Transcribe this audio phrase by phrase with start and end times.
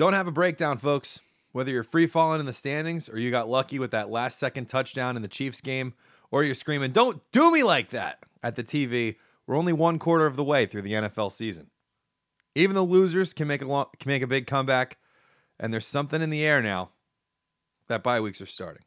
[0.00, 1.20] Don't have a breakdown, folks.
[1.52, 4.66] Whether you're free falling in the standings or you got lucky with that last second
[4.66, 5.92] touchdown in the Chiefs game,
[6.30, 9.16] or you're screaming, Don't do me like that at the TV,
[9.46, 11.66] we're only one quarter of the way through the NFL season.
[12.54, 14.96] Even the losers can make a long, can make a big comeback,
[15.58, 16.92] and there's something in the air now
[17.88, 18.84] that bye weeks are starting.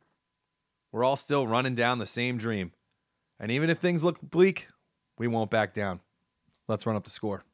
[0.91, 2.71] We're all still running down the same dream.
[3.39, 4.67] And even if things look bleak,
[5.19, 5.99] we won't back down.
[6.67, 7.45] Let's run up the score.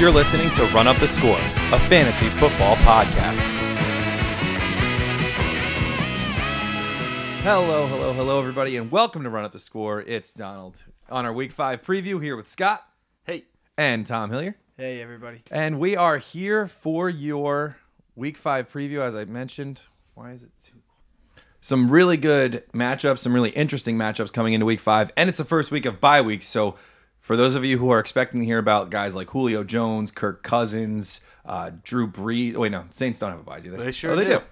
[0.00, 3.44] You're listening to Run Up the Score, a fantasy football podcast.
[7.42, 10.00] Hello, hello, hello, everybody, and welcome to Run Up the Score.
[10.00, 12.82] It's Donald on our Week 5 preview here with Scott.
[13.24, 13.44] Hey.
[13.76, 14.54] And Tom Hillier.
[14.78, 15.42] Hey, everybody.
[15.50, 17.76] And we are here for your
[18.16, 19.82] Week 5 preview, as I mentioned.
[20.14, 20.80] Why is it too
[21.60, 25.12] some really good matchups, some really interesting matchups coming into week five.
[25.16, 26.42] And it's the first week of bye week.
[26.42, 26.76] So
[27.30, 30.42] for those of you who are expecting to hear about guys like Julio Jones, Kirk
[30.42, 32.56] Cousins, uh, Drew Brees.
[32.56, 33.76] Wait, no, Saints don't have a bye, do they?
[33.76, 34.38] They sure oh, they do.
[34.38, 34.42] do.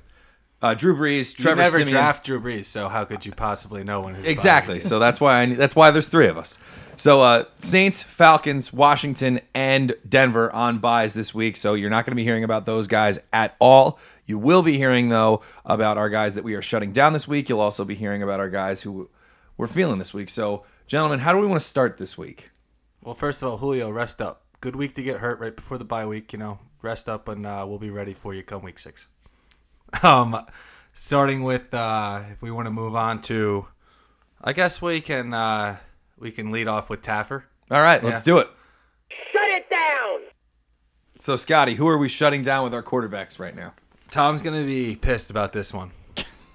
[0.63, 1.89] Uh, Drew Brees, You Trevor never Siemian.
[1.89, 4.79] draft Drew Brees, so how could you possibly know when his Exactly.
[4.79, 6.61] So that's why I, that's why there's three of us.
[6.95, 11.57] So uh, Saints, Falcons, Washington, and Denver on byes this week.
[11.57, 13.99] So you're not going to be hearing about those guys at all.
[14.25, 17.49] You will be hearing though about our guys that we are shutting down this week.
[17.49, 19.11] You'll also be hearing about our guys who
[19.57, 20.29] we're feeling this week.
[20.29, 22.51] So gentlemen, how do we want to start this week?
[23.09, 24.43] Well, first of all, Julio, rest up.
[24.61, 26.35] Good week to get hurt right before the bye week.
[26.35, 29.09] You know, rest up, and uh, we'll be ready for you come week six.
[30.03, 30.37] Um,
[30.93, 33.67] starting with uh, if we want to move on to,
[34.45, 35.79] I guess we can uh,
[36.19, 37.45] we can lead off with Taffer.
[37.71, 38.35] All right, let's Yeah.
[38.35, 38.51] do it.
[39.33, 40.21] Shut it down!
[41.17, 43.73] So Scotty, who are we shutting down with our quarterbacks right now?
[44.11, 45.93] Tom's gonna be pissed about this one.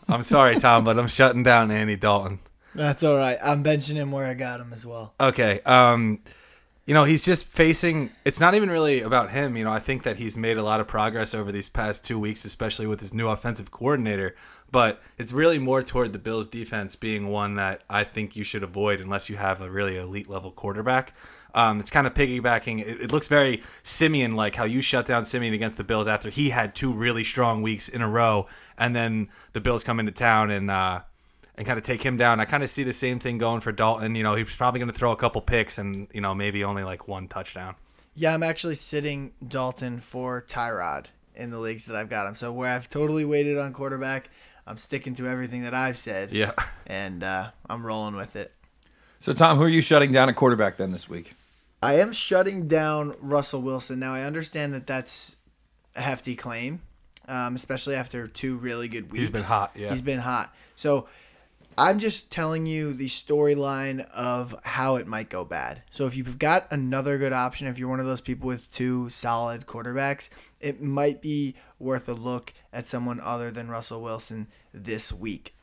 [0.08, 2.38] I'm sorry, Tom, but I'm shutting down Andy Dalton.
[2.76, 3.40] That's all right.
[3.44, 5.16] I'm benching him where I got him as well.
[5.20, 5.60] Okay.
[5.62, 6.20] Um,
[6.86, 8.12] you know, he's just facing.
[8.26, 9.56] It's not even really about him.
[9.56, 12.20] You know, I think that he's made a lot of progress over these past two
[12.20, 14.36] weeks, especially with his new offensive coordinator.
[14.70, 18.64] But it's really more toward the Bills' defense being one that I think you should
[18.64, 21.14] avoid unless you have a really elite level quarterback.
[21.54, 22.82] Um, it's kind of piggybacking.
[22.82, 26.30] It, it looks very Siemian like how you shut down Siemian against the Bills after
[26.30, 30.12] he had two really strong weeks in a row, and then the Bills come into
[30.12, 30.70] town and.
[30.70, 31.02] Uh,
[31.56, 32.40] and kind of take him down.
[32.40, 34.16] I kind of see the same thing going for Dalton.
[34.16, 36.84] You know, he's probably going to throw a couple picks and you know maybe only
[36.84, 37.76] like one touchdown.
[38.16, 42.36] Yeah, I'm actually sitting Dalton for Tyrod in the leagues that I've got him.
[42.36, 44.30] So where I've totally waited on quarterback,
[44.68, 46.32] I'm sticking to everything that I've said.
[46.32, 46.52] Yeah.
[46.86, 48.54] And uh, I'm rolling with it.
[49.22, 51.34] So Tom, who are you shutting down at quarterback then this week?
[51.82, 54.00] I am shutting down Russell Wilson.
[54.00, 55.38] Now, I understand that that's
[55.96, 56.82] a hefty claim,
[57.30, 59.22] um, especially after two really good weeks.
[59.22, 59.92] He's been hot, yeah.
[59.92, 60.54] He's been hot.
[60.76, 61.08] So
[61.78, 65.84] I'm just telling you the storyline of how it might go bad.
[65.90, 69.10] So if you've got another good option, if you're one of those people with two
[69.10, 70.30] solid quarterbacks,
[70.60, 75.56] it might be worth a look at someone other than Russell Wilson this week.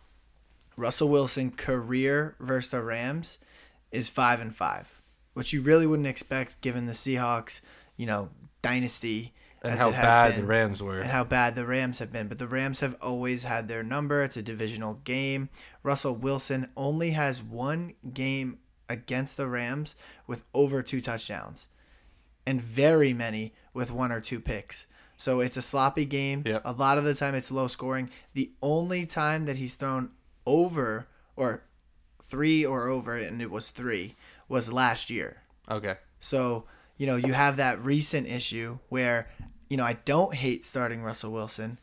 [0.77, 3.39] Russell Wilson career versus the Rams
[3.91, 5.01] is five and five,
[5.35, 7.61] which you really wouldn't expect given the Seahawks,
[7.97, 8.31] you know,
[8.63, 9.33] dynasty
[9.63, 11.01] And how bad been the Rams were.
[11.01, 12.29] and how bad the Rams have been.
[12.29, 14.23] But the Rams have always had their number.
[14.23, 15.51] It's a divisional game.
[15.83, 18.59] Russell Wilson only has one game
[18.89, 19.97] against the Rams
[20.27, 21.69] with over two touchdowns,
[22.47, 24.87] and very many with one or two picks.
[25.17, 26.43] So it's a sloppy game.
[26.47, 26.63] Yep.
[26.65, 28.11] A lot of the time it's low scoring.
[28.33, 30.13] The only time that he's thrown
[30.47, 31.65] over or
[32.23, 34.17] three or over, and it was three,
[34.49, 35.43] was last year.
[35.71, 35.97] Okay.
[36.19, 36.65] So,
[36.97, 39.29] you know, you have that recent issue where,
[39.69, 41.79] you know, I don't hate starting Russell Wilson,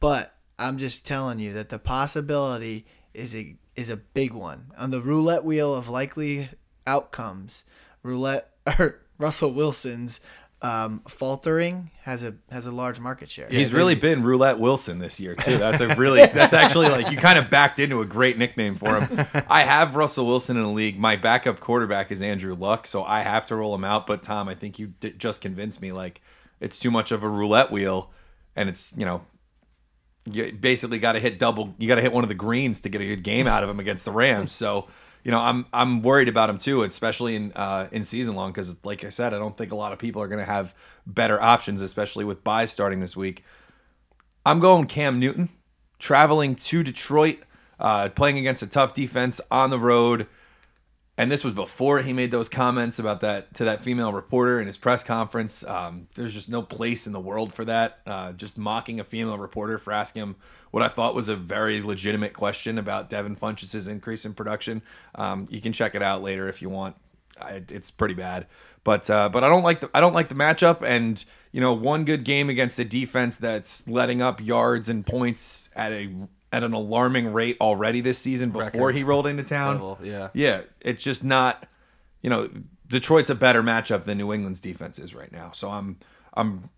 [0.00, 2.86] but I'm just telling you that the possibility
[3.18, 4.72] is a is a big one.
[4.78, 6.48] On the roulette wheel of likely
[6.86, 7.64] outcomes,
[8.02, 10.20] roulette or Russell Wilson's
[10.60, 13.48] um, faltering has a has a large market share.
[13.48, 15.56] He's really been Roulette Wilson this year too.
[15.56, 19.00] That's a really that's actually like you kind of backed into a great nickname for
[19.00, 19.26] him.
[19.48, 20.98] I have Russell Wilson in the league.
[20.98, 24.06] My backup quarterback is Andrew Luck, so I have to roll him out.
[24.06, 26.20] But Tom, I think you d- just convinced me like
[26.60, 28.10] it's too much of a roulette wheel,
[28.56, 29.22] and it's you know
[30.34, 31.74] you basically got to hit double.
[31.78, 33.68] You got to hit one of the greens to get a good game out of
[33.68, 34.52] him against the Rams.
[34.52, 34.88] So.
[35.24, 38.82] You know, I'm I'm worried about him too, especially in uh, in season long, because
[38.84, 40.74] like I said, I don't think a lot of people are going to have
[41.06, 43.44] better options, especially with byes starting this week.
[44.46, 45.50] I'm going Cam Newton,
[45.98, 47.40] traveling to Detroit,
[47.78, 50.28] uh, playing against a tough defense on the road.
[51.18, 54.68] And this was before he made those comments about that to that female reporter in
[54.68, 55.64] his press conference.
[55.66, 57.98] Um, there's just no place in the world for that.
[58.06, 60.36] Uh, just mocking a female reporter for asking him
[60.70, 64.80] what I thought was a very legitimate question about Devin Funchess' increase in production.
[65.16, 66.94] Um, you can check it out later if you want.
[67.40, 68.46] I, it's pretty bad,
[68.84, 70.82] but uh, but I don't like the I don't like the matchup.
[70.82, 75.68] And you know, one good game against a defense that's letting up yards and points
[75.74, 76.14] at a
[76.52, 79.74] at an alarming rate already this season before Record he rolled into town.
[79.74, 80.28] level, yeah.
[80.34, 81.66] yeah, it's just not.
[82.22, 82.50] You know,
[82.88, 85.52] Detroit's a better matchup than New England's defense is right now.
[85.52, 85.98] So I'm
[86.34, 86.70] I'm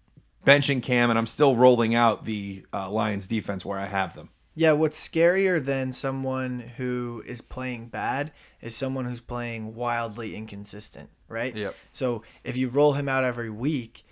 [0.44, 4.30] benching Cam and I'm still rolling out the uh, Lions defense where I have them.
[4.54, 11.08] Yeah, what's scarier than someone who is playing bad is someone who's playing wildly inconsistent,
[11.28, 11.54] right?
[11.54, 11.74] Yep.
[11.92, 14.04] So if you roll him out every week,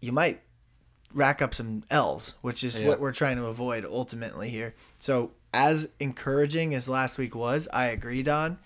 [0.00, 0.40] you might
[1.14, 2.88] rack up some L's, which is Yeah.
[2.88, 4.74] what we're trying to avoid ultimately here.
[4.96, 8.58] So as encouraging as last week was, I agree, Don.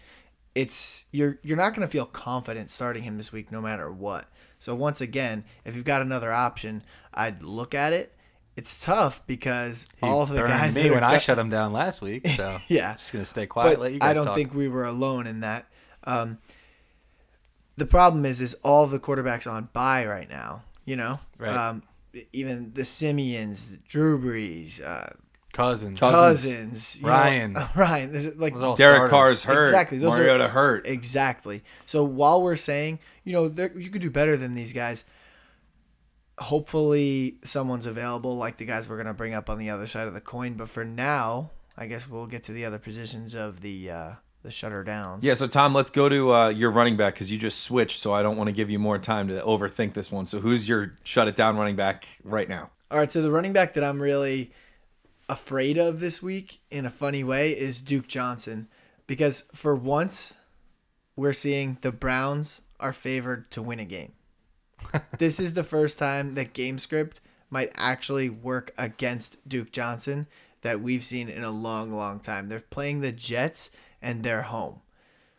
[0.54, 4.26] It's you're you're not going to feel confident starting him this week, no matter what.
[4.58, 6.82] So once again, if you've got another option,
[7.12, 8.12] I'd look at it.
[8.56, 12.00] It's tough because He all of the guys me when I shut him down last
[12.00, 12.26] week.
[12.28, 12.92] So Yeah.
[12.92, 13.74] just gonna stay quiet.
[13.74, 14.34] but let you guys I don't talk.
[14.34, 15.66] think we were alone in that.
[16.04, 16.38] Um,
[17.76, 20.62] the problem is, is all the quarterbacks on bye right now.
[20.86, 21.50] You know, Right.
[21.54, 21.82] um,
[22.32, 25.10] even the Siemians, Drew Brees, uh,
[25.52, 25.98] Cousins.
[25.98, 27.56] Cousins, you know, Ryan.
[27.76, 28.12] Ryan.
[28.12, 29.10] This is like Those Derek starters.
[29.10, 29.66] Carr's hurt.
[29.68, 30.86] Exactly, those are- hurt.
[30.86, 31.64] Exactly.
[31.86, 35.04] So while we're saying, you know, you could do better than these guys,
[36.38, 40.06] hopefully someone's available, like the guys we're going to bring up on the other side
[40.06, 40.54] of the coin.
[40.54, 44.10] But for now, I guess we'll get to the other positions of the uh,
[44.42, 45.24] the shutter downs.
[45.24, 48.12] Yeah, so Tom, let's go to uh, your running back because you just switched, so
[48.12, 50.26] I don't want to give you more time to overthink this one.
[50.26, 52.70] So who's your shut it down running back right now?
[52.90, 53.10] All right.
[53.10, 54.52] So the running back that I'm really
[55.28, 58.68] afraid of this week, in a funny way, is Duke Johnson,
[59.06, 60.36] because for once,
[61.16, 64.12] we're seeing the Browns are favored to win a game.
[65.18, 70.26] this is the first time that game script might actually work against Duke Johnson
[70.62, 72.48] that we've seen in a long, long time.
[72.48, 74.80] They're playing the Jets and they're home.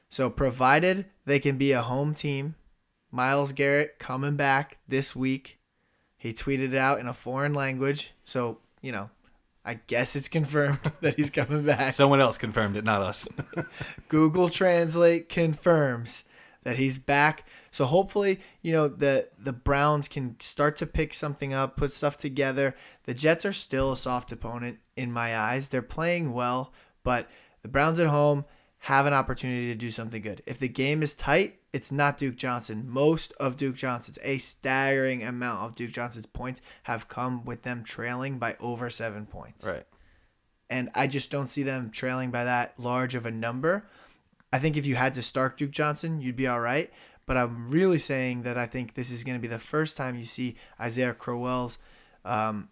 [0.09, 2.55] So, provided they can be a home team,
[3.11, 5.59] Myles Garrett coming back this week.
[6.17, 8.13] He tweeted it out in a foreign language.
[8.25, 9.09] So, you know,
[9.67, 11.93] I guess it's confirmed that he's coming back.
[11.93, 13.27] Someone else confirmed it, not us.
[14.07, 16.23] Google Translate confirms
[16.63, 17.45] that he's back.
[17.71, 22.17] So hopefully, you know, the the Browns can start to pick something up, put stuff
[22.17, 22.75] together.
[23.03, 25.69] The Jets are still a soft opponent in my eyes.
[25.69, 27.29] They're playing well, but
[27.61, 28.45] the Browns at home
[28.79, 30.41] have an opportunity to do something good.
[30.45, 32.85] If the game is tight, it's not Duke Johnson.
[32.87, 37.83] Most of Duke Johnson's, a staggering amount of Duke Johnson's points have come with them
[37.83, 39.85] trailing by over 7 points right.
[40.69, 43.87] and I just don't see them trailing by that large of a number.
[44.53, 46.91] I think if you had to start Duke Johnson, you'd be all right.
[47.25, 50.15] But I'm really saying that I think this is going to be the first time
[50.15, 51.77] you see Isaiah Crowell's
[52.23, 52.69] um,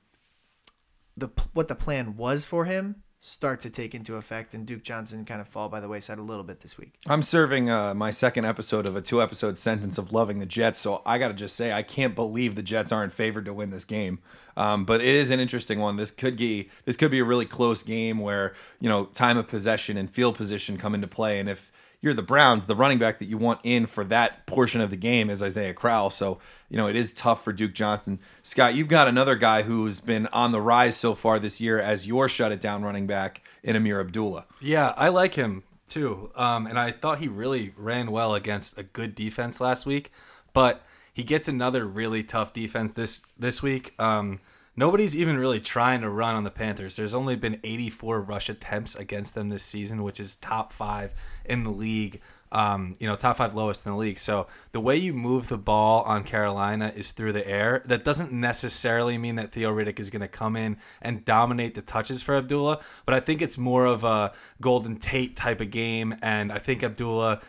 [1.16, 5.26] the what the plan was for him start to take into effect, and Duke Johnson
[5.26, 6.94] kind of fall by the wayside a little bit this week.
[7.08, 10.80] I'm serving uh, my second episode of a two episode sentence of loving the Jets,
[10.80, 13.72] so I got to just say I can't believe the Jets aren't favored to win
[13.72, 14.20] this game.
[14.56, 15.96] Um, but it is an interesting one.
[15.96, 19.48] This could be this could be a really close game where you know time of
[19.48, 23.20] possession and field position come into play, and if you're the Browns, the running back
[23.20, 26.10] that you want in for that portion of the game is Isaiah Crowell.
[26.10, 28.20] So, you know, it is tough for Duke Johnson.
[28.44, 32.08] Scott, you've got another guy who's been on the rise so far this year as
[32.08, 34.46] your shut it down running back in Ameer Abdullah.
[34.62, 36.32] Yeah, I like him too.
[36.36, 40.12] Um, and I thought he really ran well against a good defense last week,
[40.54, 43.94] but he gets another really tough defense this this week.
[44.00, 44.40] Um,
[44.76, 46.96] nobody's even really trying to run on the Panthers.
[46.96, 51.14] There's only been 84 rush attempts against them this season, which is top five
[51.46, 52.22] in the league.
[52.52, 54.18] Um, you know, top five lowest in the league.
[54.18, 57.82] So the way you move the ball on Carolina is through the air.
[57.86, 61.82] That doesn't necessarily mean that Theo Riddick is going to come in and dominate the
[61.82, 66.16] touches for Abdullah, but I think it's more of a Golden Tate type of game,
[66.22, 67.42] and I think Abdullah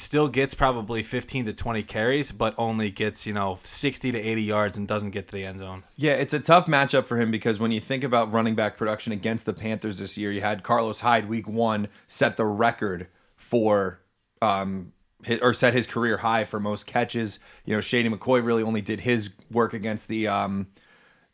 [0.00, 4.42] still gets probably 15 to 20 carries, but only gets, you know, 60 to 80
[4.42, 5.84] yards and doesn't get to the end zone.
[5.96, 9.12] Yeah, it's a tough matchup for him because when you think about running back production
[9.12, 14.00] against the Panthers this year, you had Carlos Hyde week one set the record for
[14.42, 14.92] um
[15.24, 17.40] his, or set his career high for most catches.
[17.64, 20.68] You know, Shady McCoy really only did his work against the um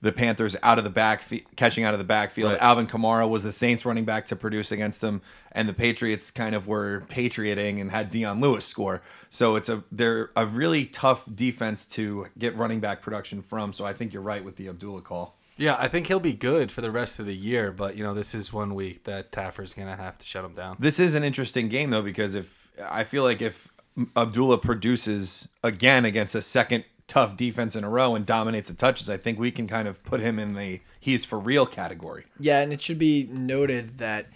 [0.05, 1.23] the Panthers out of the back,
[1.57, 2.53] catching out of the backfield.
[2.53, 2.61] Right.
[2.61, 6.55] Alvin Kamara was the Saints running back to produce against them, and the Patriots kind
[6.55, 9.01] of were patrioting and had Dion Lewis score.
[9.31, 13.73] So it's a they're a really tough defense to get running back production from.
[13.73, 15.39] So I think you're right with the Abdullah call.
[15.57, 18.13] Yeah, I think he'll be good for the rest of the year, but you know,
[18.13, 20.77] this is one week that Taffer's going to have to shut him down.
[20.79, 23.69] This is an interesting game though because if I feel like if
[24.17, 29.11] Abdullah produces again against a second tough defense in a row and dominates the touches,
[29.11, 32.25] I think we can kind of put him in the he's for real category.
[32.39, 34.27] Yeah, and it should be noted that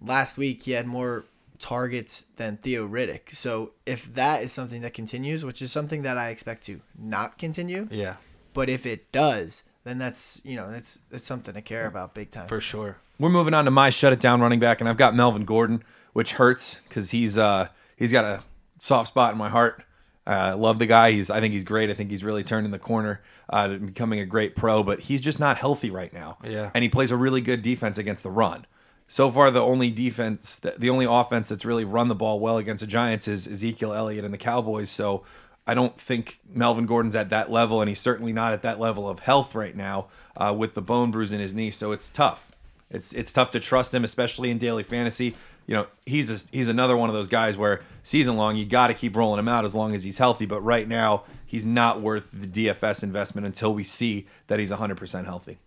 [0.00, 1.24] last week he had more
[1.58, 3.34] targets than Theo Riddick.
[3.34, 7.38] So if that is something that continues, which is something that I expect to not
[7.38, 8.16] continue, Yeah,
[8.54, 12.30] but if it does, then that's you know that's that's something to care about big
[12.30, 12.46] time.
[12.48, 12.98] for sure.
[13.18, 15.82] We're moving on to my shut it down running back, and I've got Melvin Gordon,
[16.14, 18.42] which hurts because he's uh he's got a
[18.78, 19.84] soft spot in my heart.
[20.26, 21.12] Uh, I love the guy.
[21.12, 21.90] He's I think he's great.
[21.90, 25.40] I think he's really turning the corner uh, becoming a great pro, but he's just
[25.40, 26.38] not healthy right now.
[26.44, 26.70] Yeah.
[26.74, 28.66] and he plays a really good defense against the run.
[29.08, 32.82] So far, the only defense, the only offense that's really run the ball well against
[32.82, 34.88] the Giants is Ezekiel Elliott and the Cowboys.
[34.88, 35.24] So
[35.66, 39.08] I don't think Melvin Gordon's at that level, and he's certainly not at that level
[39.08, 41.72] of health right now uh, with the bone bruise in his knee.
[41.72, 42.52] So it's tough.
[42.88, 45.34] It's it's tough to trust him, especially in daily fantasy.
[45.70, 48.88] You know, he's a, he's another one of those guys where season long you got
[48.88, 50.44] to keep rolling him out as long as he's healthy.
[50.44, 55.24] But right now, he's not worth the DFS investment until we see that he's 100%
[55.26, 55.58] healthy.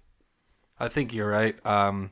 [0.78, 1.56] I think you're right.
[1.66, 2.12] Um,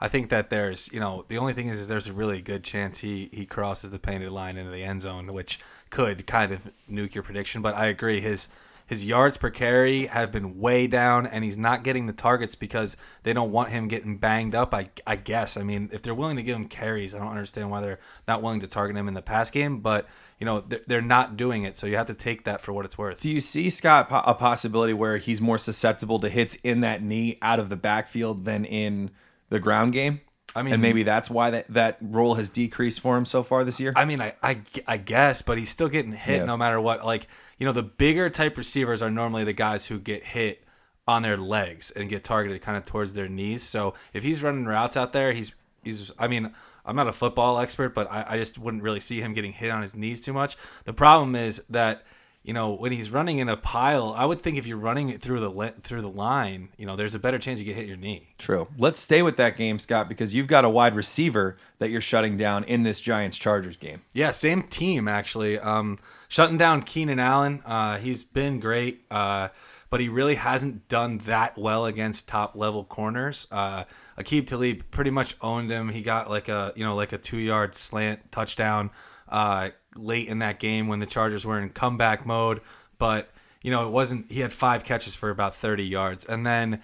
[0.00, 2.64] I think that there's, you know, the only thing is, is there's a really good
[2.64, 6.68] chance he he crosses the painted line into the end zone, which could kind of
[6.90, 7.62] nuke your prediction.
[7.62, 8.48] But I agree, his
[8.88, 12.96] his yards per carry have been way down, and he's not getting the targets because
[13.22, 14.72] they don't want him getting banged up.
[14.74, 15.56] I I guess.
[15.58, 18.42] I mean, if they're willing to give him carries, I don't understand why they're not
[18.42, 19.80] willing to target him in the pass game.
[19.80, 20.08] But
[20.40, 22.86] you know, they're, they're not doing it, so you have to take that for what
[22.86, 23.20] it's worth.
[23.20, 27.38] Do you see Scott a possibility where he's more susceptible to hits in that knee
[27.42, 29.10] out of the backfield than in
[29.50, 30.22] the ground game?
[30.58, 33.64] I mean- and maybe that's why that, that role has decreased for him so far
[33.64, 33.92] this year.
[33.96, 36.44] I mean, I, I, I guess, but he's still getting hit Yeah.
[36.44, 37.04] no matter what.
[37.06, 37.26] Like,
[37.58, 40.62] you know, the bigger type receivers are normally the guys who get hit
[41.06, 43.62] on their legs and get targeted kind of towards their knees.
[43.62, 46.12] So if he's running routes out there, he's he's.
[46.18, 46.52] I mean,
[46.84, 49.70] I'm not a football expert, but I, I just wouldn't really see him getting hit
[49.70, 50.56] on his knees too much.
[50.84, 52.04] The problem is that.
[52.48, 55.20] You know, when he's running in a pile, I would think if you're running it
[55.20, 57.98] through the through the line, you know, there's a better chance you get hit your
[57.98, 58.28] knee.
[58.38, 58.68] True.
[58.78, 62.38] Let's stay with that game, Scott, because you've got a wide receiver that you're shutting
[62.38, 64.00] down in this Giants Chargers game.
[64.14, 65.58] Yeah, same team actually.
[65.58, 65.98] Um,
[66.28, 67.62] shutting down Keenan Allen.
[67.64, 69.48] Uh, he's been great, uh,
[69.90, 73.46] but he really hasn't done that well against top level corners.
[73.50, 73.84] Uh,
[74.18, 75.88] Aqib Talib pretty much owned him.
[75.88, 78.90] He got like a you know like a two yard slant touchdown
[79.28, 82.60] uh, late in that game when the Chargers were in comeback mode,
[82.98, 83.30] but
[83.62, 84.30] you know it wasn't.
[84.30, 86.82] He had five catches for about thirty yards, and then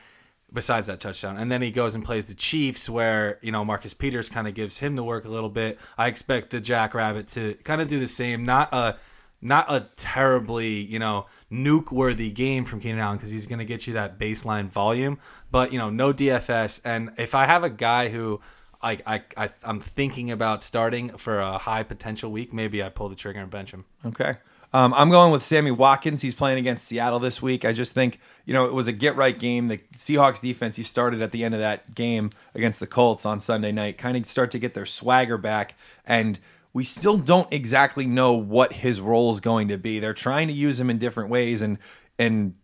[0.52, 1.36] besides that touchdown.
[1.36, 4.54] And then he goes and plays the Chiefs, where you know Marcus Peters kind of
[4.54, 5.78] gives him the work a little bit.
[5.98, 8.44] I expect the Jackrabbit to kind of do the same.
[8.44, 8.96] Not a
[9.40, 13.64] not a terribly you know nuke worthy game from Keenan Allen because he's going to
[13.64, 15.18] get you that baseline volume,
[15.50, 16.80] but you know no DFS.
[16.84, 18.40] And if I have a guy who
[18.82, 23.08] I, I, I I'm thinking about starting for a high potential week, maybe I pull
[23.08, 23.84] the trigger and bench him.
[24.04, 24.36] Okay.
[24.74, 26.20] Um, I'm going with Sammy Watkins.
[26.20, 27.64] He's playing against Seattle this week.
[27.64, 29.68] I just think, you know, it was a get right game.
[29.68, 33.38] The Seahawks defense, you started at the end of that game against the Colts on
[33.38, 35.76] Sunday night, kind of start to get their swagger back.
[36.04, 36.40] And
[36.74, 39.98] we still don't exactly know what his role is going to be.
[39.98, 41.62] They're trying to use him in different ways.
[41.62, 41.78] And,
[42.18, 42.54] and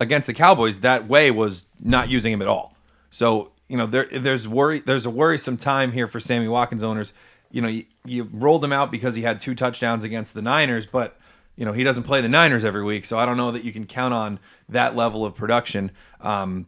[0.00, 2.74] against the Cowboys, that way was not using him at all.
[3.10, 7.12] So you know there there's worry there's a worrisome time here for Sammy Watkins owners.
[7.50, 10.86] You know you, you rolled him out because he had two touchdowns against the Niners,
[10.86, 11.18] but
[11.56, 13.72] you know he doesn't play the Niners every week, so I don't know that you
[13.72, 15.90] can count on that level of production.
[16.20, 16.66] Um,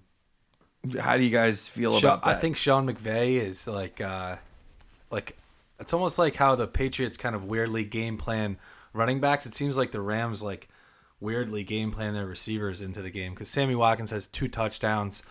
[0.99, 2.37] how do you guys feel Sha- about that?
[2.37, 4.37] I think Sean McVay is like, uh,
[5.11, 5.37] like
[5.81, 8.59] it's almost like how the Patriots kind of weirdly game plan
[8.93, 9.47] running backs.
[9.47, 10.69] It seems like the Rams like
[11.21, 15.23] weirdly game plan their receivers into the game because Sammy Watkins has two touchdowns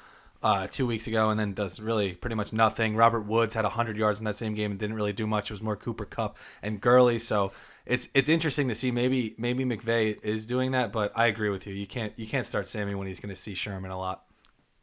[0.42, 2.96] uh, two weeks ago and then does really pretty much nothing.
[2.96, 5.50] Robert Woods had 100 yards in that same game and didn't really do much.
[5.50, 7.20] It was more Cooper Kupp and Gurley.
[7.20, 7.52] So
[7.86, 8.92] it's it's interesting to see.
[8.92, 11.74] Maybe maybe McVay is doing that, but I agree with you.
[11.74, 14.24] You can't you can't start Sammy when he's going to see Sherman a lot.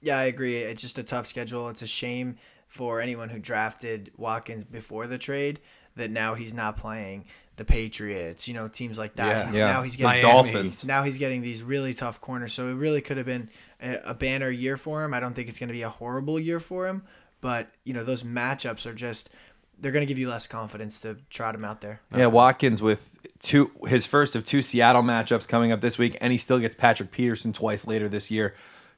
[0.03, 0.57] Yeah, I agree.
[0.57, 1.69] It's just a tough schedule.
[1.69, 5.61] It's a shame for anyone who drafted Watkins before the trade
[5.97, 7.25] that now he's not playing
[7.57, 9.53] the Patriots, you know, teams like that.
[9.53, 9.59] Yeah.
[9.59, 9.73] Yeah.
[9.73, 10.53] Now he's getting Miami.
[10.53, 10.85] Dolphins.
[10.85, 12.53] now he's getting these really tough corners.
[12.53, 13.49] So it really could have been
[13.81, 15.15] a, a banner year for him.
[15.15, 17.03] I don't think it's going to be a horrible year for him,
[17.41, 19.31] but you know, those matchups are just
[19.79, 22.01] they're going to give you less confidence to trot him out there.
[22.15, 26.33] Yeah, Watkins with two his first of two Seattle matchups coming up this week, and
[26.33, 28.55] he still gets Patrick Peterson twice later this year.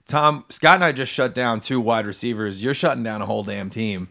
[0.09, 2.61] Tom Scott and I just shut down two wide receivers.
[2.63, 4.09] You're shutting down a whole damn team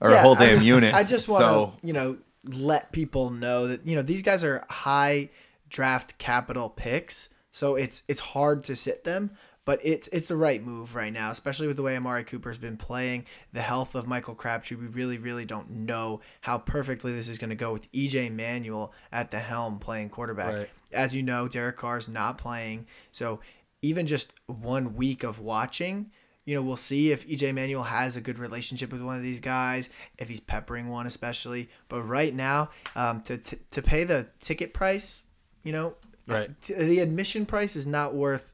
[0.00, 0.94] or a Yeah, whole I- damn unit.
[1.02, 4.44] I just want so to, you know, let people know that you know these guys
[4.44, 5.30] are high
[5.68, 9.30] draft capital picks, so it's it's hard to sit them.
[9.64, 12.76] but it's it's the right move right now, especially with the way Amari Cooper's been
[12.76, 13.24] playing.
[13.52, 17.50] The health of Michael Crabtree, we really really don't know how perfectly this is going
[17.50, 20.54] to go with EJ Manuel at the helm playing quarterback.
[20.54, 20.70] Right.
[20.92, 23.40] As you know, Derek Carr's not playing, so
[23.86, 26.10] even just one week of watching.
[26.44, 29.40] You know, we'll see if EJ Manuel has a good relationship with one of these
[29.40, 31.68] guys, if he's peppering one especially.
[31.88, 35.22] But right now, um, to, to to pay the ticket price,
[35.64, 35.94] you know,
[36.28, 36.50] Right.
[36.62, 38.52] t- the admission price is not worth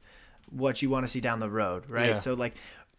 [0.49, 2.09] what you want to see down the road, right?
[2.09, 2.17] Yeah.
[2.19, 2.53] So like,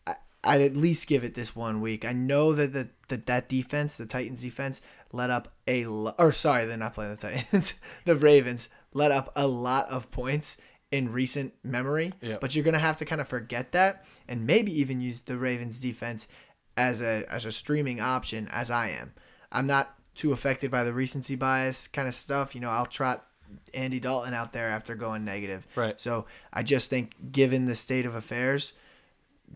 [0.06, 0.14] I,
[0.44, 2.04] I'd at least give it this one week.
[2.04, 4.80] I know that the, that that defense, the Titans defense,
[5.12, 7.74] let up a lo- or sorry, they're not playing the Titans,
[8.04, 10.56] the Ravens let up a lot of points
[10.94, 12.12] in recent memory.
[12.20, 12.40] Yep.
[12.40, 15.80] But you're gonna have to kind of forget that and maybe even use the Ravens
[15.80, 16.28] defense
[16.76, 19.12] as a as a streaming option as I am.
[19.50, 22.54] I'm not too affected by the recency bias kind of stuff.
[22.54, 23.26] You know, I'll trot
[23.74, 25.66] Andy Dalton out there after going negative.
[25.74, 26.00] Right.
[26.00, 28.72] So I just think, given the state of affairs,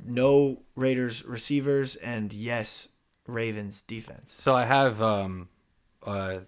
[0.05, 2.89] no Raiders receivers and yes,
[3.29, 4.33] Ravens defense.
[4.33, 5.49] So I have um,
[6.03, 6.41] a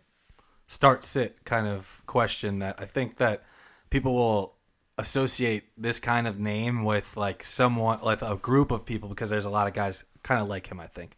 [0.66, 3.44] start sit kind of question that I think that
[3.88, 4.56] people will
[5.00, 9.46] associate this kind of name with like someone like a group of people because there's
[9.46, 11.16] a lot of guys kind of like him I think.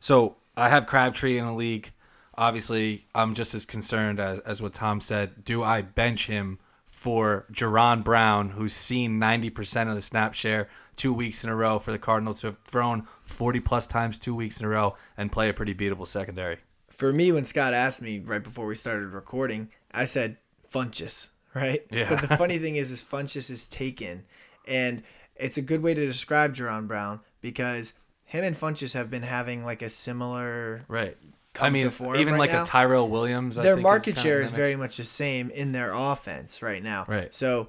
[0.00, 1.90] So I have Crabtree in a league.
[2.36, 5.44] Obviously, I'm just as concerned as, as what Tom said.
[5.44, 11.12] Do I bench him for Jaron Brown, who's seen 90% of the snap share two
[11.12, 14.60] weeks in a row for the Cardinals, who have thrown 40 plus times two weeks
[14.60, 16.58] in a row and play a pretty beatable secondary?
[16.88, 20.36] For me, when Scott asked me right before we started recording, I said
[20.72, 21.84] Funchess, right?
[21.90, 22.08] Yeah.
[22.08, 24.24] But the funny thing is, is Funchess is taken,
[24.66, 25.02] and
[25.36, 27.94] it's a good way to describe Jaron Brown because
[28.24, 31.16] him and Funchess have been having like a similar Right.
[31.60, 32.62] I mean, even right like now.
[32.62, 33.58] a Tyrell Williams.
[33.58, 37.04] I their market is share is very much the same in their offense right now.
[37.06, 37.32] Right.
[37.34, 37.68] So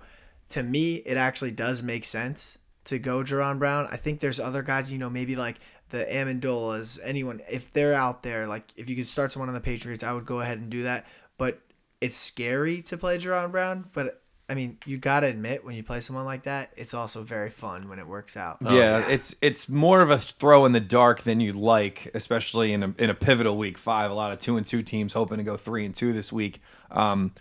[0.49, 3.87] to me, it actually does make sense to go Jaron Brown.
[3.91, 5.59] I think there's other guys, you know, maybe like
[5.89, 9.61] the Amendolas, anyone, if they're out there, like if you could start someone on the
[9.61, 11.05] Patriots, I would go ahead and do that.
[11.37, 11.59] But
[12.03, 13.85] it's scary to play Jaron Brown.
[13.93, 17.23] But I mean, you got to admit, when you play someone like that, it's also
[17.23, 18.57] very fun when it works out.
[18.61, 22.83] yeah, it's it's more of a throw in the dark than you'd like, especially in
[22.83, 24.11] a in a pivotal week five.
[24.11, 26.61] A lot of two and two teams hoping to go three and two this week.
[26.91, 27.31] Um,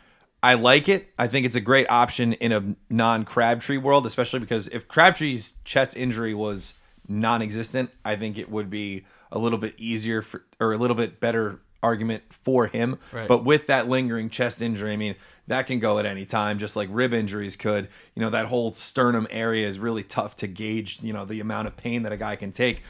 [0.44, 1.12] I like it.
[1.18, 5.55] I think it's a great option in a non Crabtree world, especially because if Crabtree's
[5.64, 6.75] chest injury was
[7.09, 11.18] non-existent, I think it would be a little bit easier for or a little bit
[11.18, 12.99] better argument for him.
[13.12, 13.29] Right.
[13.29, 15.14] But with that lingering chest injury, I mean,
[15.49, 17.88] that can go at any time, just like rib injuries could.
[18.14, 21.68] You know, that whole sternum area is really tough to gauge, you know, the amount
[21.68, 22.83] of pain that a guy can take.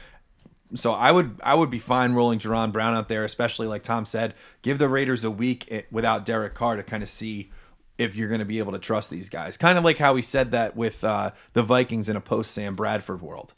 [0.75, 4.05] So I would I would be fine rolling Jaron Brown out there, especially like Tom
[4.05, 7.51] said, give the Raiders a week without Derek Carr to kind of see
[7.97, 9.55] if you're going to be able to trust these guys.
[9.55, 12.75] Kind of like how we said that with uh, the Vikings in a post Sam
[12.75, 13.53] Bradford world.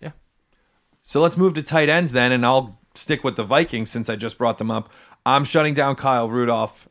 [0.00, 0.12] Yeah.
[1.02, 4.16] So let's move to tight ends then, and I'll stick with the Vikings since I
[4.16, 4.92] just brought them up.
[5.24, 6.88] I'm shutting down Kyle Rudolph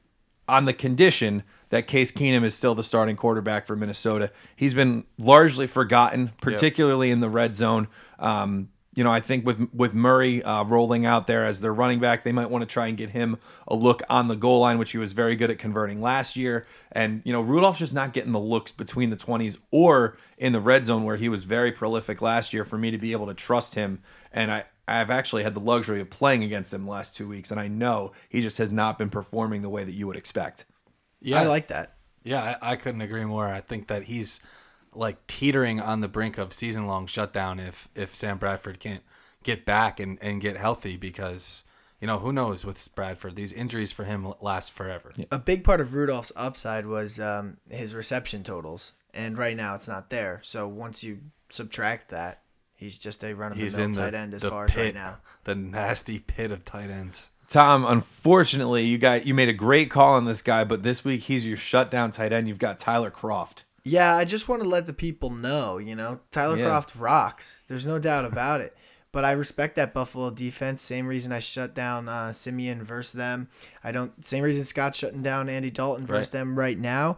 [0.48, 4.32] on the condition that Case Keenum is still the starting quarterback for Minnesota.
[4.56, 7.88] He's been largely forgotten, particularly in the red zone.
[8.20, 12.00] Um, you know, I think with with Murray uh, rolling out there as their running
[12.00, 14.80] back, they might want to try and get him a look on the goal line,
[14.80, 16.66] which he was very good at converting last year.
[16.92, 20.60] And you know, Rudolph's just not getting the looks between the twenties or in the
[20.60, 23.36] red zone where he was very prolific last year for me to be able to
[23.36, 24.02] trust him.
[24.32, 27.52] And I I've actually had the luxury of playing against him the last two weeks,
[27.52, 30.66] and I know he just has not been performing the way that you would expect.
[31.22, 31.42] Yeah.
[31.42, 31.98] I like that.
[32.24, 33.48] Yeah, I, I couldn't agree more.
[33.48, 34.42] I think that he's
[34.94, 39.04] like teetering on the brink of season long shutdown if if Sam Bradford can't
[39.44, 41.64] get back and, and get healthy because
[42.02, 45.14] you know who knows with Bradford these injuries for him last forever.
[45.32, 49.88] a big part of Rudolph's upside was um, his reception totals, and right now it's
[49.88, 50.40] not there.
[50.44, 51.20] So once you
[51.50, 52.42] subtract that,
[52.78, 54.78] he's just a run of the He's mill in the, tight end as far pit,
[54.78, 55.18] as right now.
[55.44, 57.30] the nasty pit of tight ends.
[57.50, 61.22] Tom, unfortunately, you got you made a great call on this guy, but this week
[61.24, 62.48] he's your shutdown tight end.
[62.48, 63.64] You've got Tyler Kroft.
[63.84, 66.66] Yeah, I just want to let the people know, you know, Tyler Yeah.
[66.66, 67.64] Kroft rocks.
[67.68, 68.76] There's no doubt about it.
[69.14, 70.82] But I respect that Buffalo defense.
[70.82, 73.48] Same reason I shut down uh, Siemian versus them.
[73.84, 74.22] I don't.
[74.24, 76.40] Same reason Scott's shutting down Andy Dalton versus Right.
[76.40, 77.18] them right now.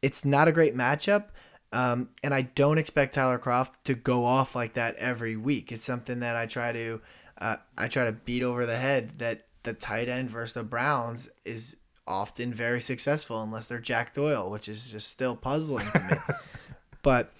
[0.00, 1.24] It's not a great matchup,
[1.72, 5.70] um, and I don't expect Tyler Kroft to go off like that every week.
[5.70, 7.00] It's something that I try to,
[7.38, 11.28] uh, I try to beat over the head that the tight end versus the Browns
[11.44, 16.34] is often very successful unless they're Jack Doyle, which is just still puzzling to me.
[17.02, 17.32] but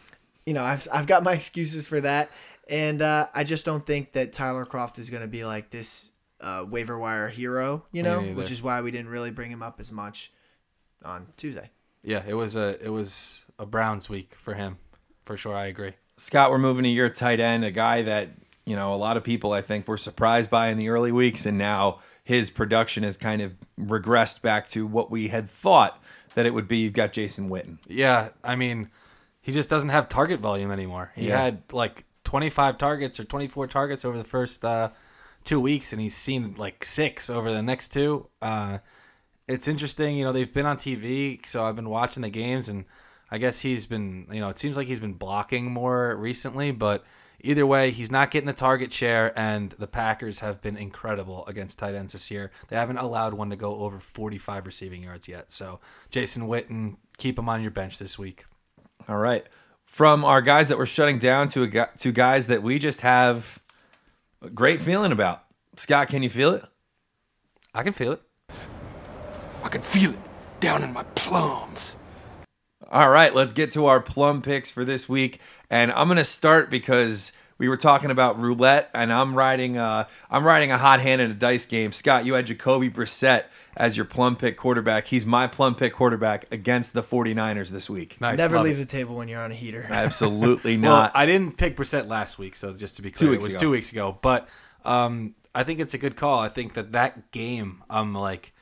[0.46, 2.30] you know, I've I've got my excuses for that,
[2.68, 6.10] and uh, I just don't think that Tyler Kroft is going to be like this
[6.40, 7.84] uh, waiver wire hero.
[7.92, 10.32] You know, which is why we didn't really bring him up as much
[11.04, 11.70] on Tuesday.
[12.02, 14.78] Yeah, it was a it was a Browns week for him.
[15.22, 15.54] for sure.
[15.54, 15.92] I agree.
[16.16, 18.30] Scott, we're moving to your tight end, a guy that,
[18.64, 21.46] you know, a lot of people I think were surprised by in the early weeks,
[21.46, 26.02] and now his production has kind of regressed back to what we had thought
[26.34, 26.78] that it would be.
[26.78, 27.78] You've got Jason Witten.
[27.86, 28.90] Yeah, I mean,
[29.40, 31.12] he just doesn't have target volume anymore.
[31.14, 31.40] He Yeah.
[31.42, 34.90] had like 25 targets or 24 targets over the first uh,
[35.44, 38.26] two weeks, and he's seen like six over the next two.
[38.42, 38.78] Uh,
[39.48, 42.84] it's interesting, you know, they've been on TV, so I've been watching the games, and
[43.30, 47.04] I guess he's been, you know, it seems like he's been blocking more recently, but
[47.42, 51.78] either way, he's not getting the target share, and the Packers have been incredible against
[51.78, 52.50] tight ends this year.
[52.68, 55.50] They haven't allowed one to go over 45 receiving yards yet.
[55.50, 58.44] So, Jason Witten, keep him on your bench this week.
[59.08, 59.44] All right.
[59.84, 63.00] From our guys that we're shutting down to a guy, to guys that we just
[63.00, 63.60] have
[64.42, 65.44] a great feeling about.
[65.76, 66.64] Scott, can you feel it?
[67.74, 68.22] I can feel it.
[69.62, 70.18] I can feel it
[70.60, 71.96] down in my plums.
[72.90, 76.70] All right, let's get to our plum picks for this week, and I'm gonna start
[76.70, 81.20] because we were talking about roulette, and I'm riding uh I'm riding a hot hand
[81.20, 81.92] in a dice game.
[81.92, 83.44] Scott, you had Jacoby Brissett
[83.76, 85.06] as your plum pick quarterback.
[85.06, 88.20] He's my plum pick quarterback against the 49ers this week.
[88.20, 88.38] Nice.
[88.38, 88.80] Never love leave it.
[88.80, 89.86] the table when you're on a heater.
[89.90, 91.12] Absolutely Well, not.
[91.14, 93.60] I didn't pick Brissett last week, so just to be clear, weeks it was ago.
[93.60, 94.18] two weeks ago.
[94.20, 94.48] But
[94.84, 96.40] um, I think it's a good call.
[96.40, 98.52] I think that that game, I'm like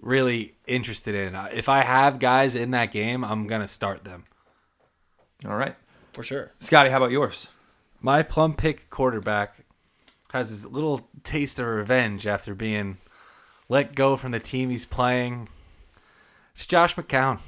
[0.00, 1.34] really interested in.
[1.34, 4.24] Uh, If I have guys in that game, I'm gonna start them.
[5.44, 5.76] All right,
[6.12, 6.52] For sure.
[6.58, 7.48] Scotty, how about yours?
[8.00, 9.54] My plum pick quarterback
[10.32, 12.98] has his little taste of revenge after being
[13.68, 15.48] let go from the team he's playing.
[16.54, 17.40] It's Josh McCown,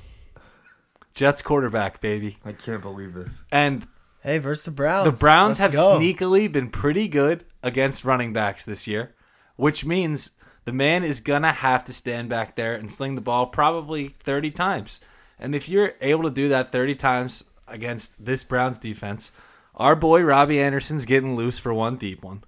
[1.14, 3.44] Jets quarterback, baby, I can't believe this.
[3.50, 3.86] and
[4.20, 5.04] Hey, versus the Browns.
[5.10, 5.98] The Browns Let's have go.
[5.98, 9.14] sneakily been pretty good against running backs this year,
[9.56, 10.32] which means
[10.68, 14.08] the man is going to have to stand back there and sling the ball probably
[14.08, 15.00] 30 times.
[15.38, 19.32] And if you're able to do that 30 times against this Browns defense,
[19.74, 22.44] our boy Robbie Anderson's getting loose for one deep one.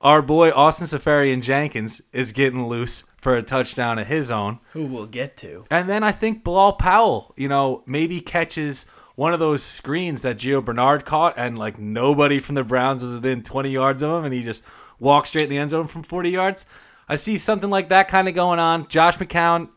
[0.00, 4.60] Our boy Austin Seferian Jenkins is getting loose for a touchdown of his own.
[4.70, 5.64] Who we'll get to.
[5.72, 10.36] And then I think Bilal Powell, you know, maybe catches one of those screens that
[10.36, 14.24] Gio Bernard caught, and like nobody from the Browns was within 20 yards of him,
[14.24, 14.64] and he just
[15.00, 16.66] walks straight in the end zone from 40 yards.
[17.08, 18.86] I see something like that kind of going on.
[18.88, 19.70] Josh McCown,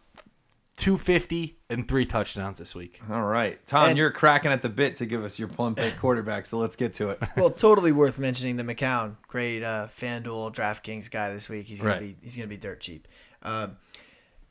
[0.77, 2.99] 250 and three touchdowns this week.
[3.09, 5.97] All right, Tom, And- you're cracking at the bit to give us your plum pick
[5.99, 7.19] quarterback, so let's get to it.
[7.37, 11.67] Well, totally worth mentioning the McCown, great uh, FanDuel DraftKings guy this week.
[11.67, 11.99] He's gonna Right.
[12.01, 13.07] be he's gonna be dirt cheap.
[13.41, 13.77] Um,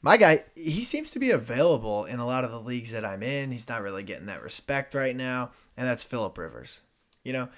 [0.02, 3.22] my guy, he seems to be available in a lot of the leagues that I'm
[3.22, 3.52] in.
[3.52, 6.80] He's not really getting that respect right now, and that's Philip Rivers.
[7.24, 7.48] You know,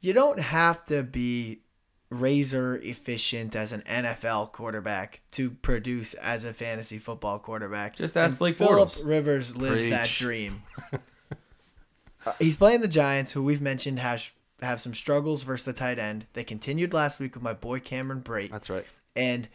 [0.00, 1.60] you don't have to be
[2.10, 7.96] razor efficient as an NFL quarterback to produce as a fantasy football quarterback.
[7.96, 9.06] Just ask And Blake Philip Bortles.
[9.06, 10.62] Rivers lives that dream.
[12.24, 15.98] Uh, he's playing the Giants, who we've mentioned has have some struggles versus the tight
[15.98, 16.26] end.
[16.32, 18.84] They continued last week with my boy Cameron Brate, That's right.
[19.14, 19.48] and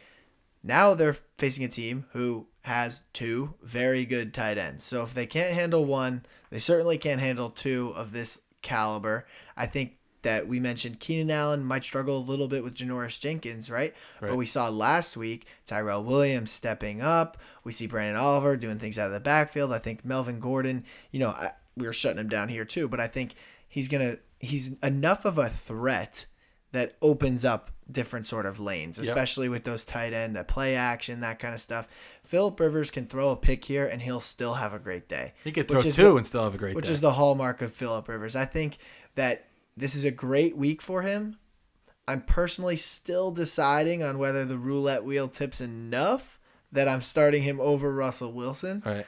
[0.63, 4.85] now they're facing a team who has two very good tight ends.
[4.85, 9.27] So if they can't handle one, they certainly can't handle two of this caliber.
[9.57, 13.69] I think that we mentioned Keenan Allen might struggle a little bit with Janoris Jenkins,
[13.71, 13.93] right?
[14.29, 17.37] But we saw last week Tyrell Williams stepping up.
[17.63, 19.71] We see Branden Oliver doing things out of the backfield.
[19.73, 22.99] I think Melvin Gordon, you know, I, we were shutting him down here too, but
[22.99, 23.33] I think
[23.67, 26.25] he's gonna he's enough of a threat
[26.71, 31.19] that opens up different sort of lanes, especially with those tight end, that play action,
[31.19, 31.87] that kind of stuff.
[32.23, 35.33] Philip Rivers can throw a pick here and he'll still have a great day.
[35.43, 36.89] He could throw two the- and still have a great which day.
[36.89, 38.35] Which is the hallmark of Philip Rivers.
[38.37, 38.77] I think
[39.15, 41.37] that this is a great week for him.
[42.07, 46.39] I'm personally still deciding on whether the roulette wheel tips enough
[46.71, 48.81] that I'm starting him over Russell Wilson.
[48.85, 49.05] All right.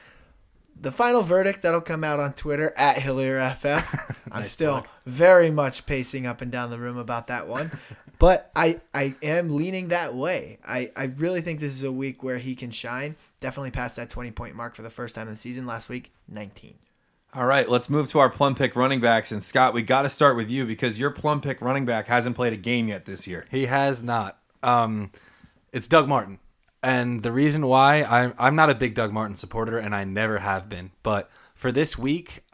[0.80, 4.28] The final verdict that'll come out on Twitter at HillierFF.
[4.32, 7.70] I'm Nice still very much pacing up and down the room about that one.
[8.18, 10.58] but I, I am leaning that way.
[10.66, 13.16] I, I really think this is a week where he can shine.
[13.40, 15.66] Definitely past that 20 point mark for the first time in the season.
[15.66, 16.74] Last week, 19.
[17.36, 19.32] All right, let's move to our plum pick running backs.
[19.32, 22.36] And Scott, we got to start with you because your plum pick running back hasn't
[22.36, 23.44] played a game yet this year.
[23.50, 24.38] He has not.
[24.62, 25.10] Um,
[25.72, 26.38] it's Doug Martin,
[26.80, 30.38] and the reason why I'm I'm not a big Doug Martin supporter, and I never
[30.38, 30.92] have been.
[31.02, 32.44] But for this week,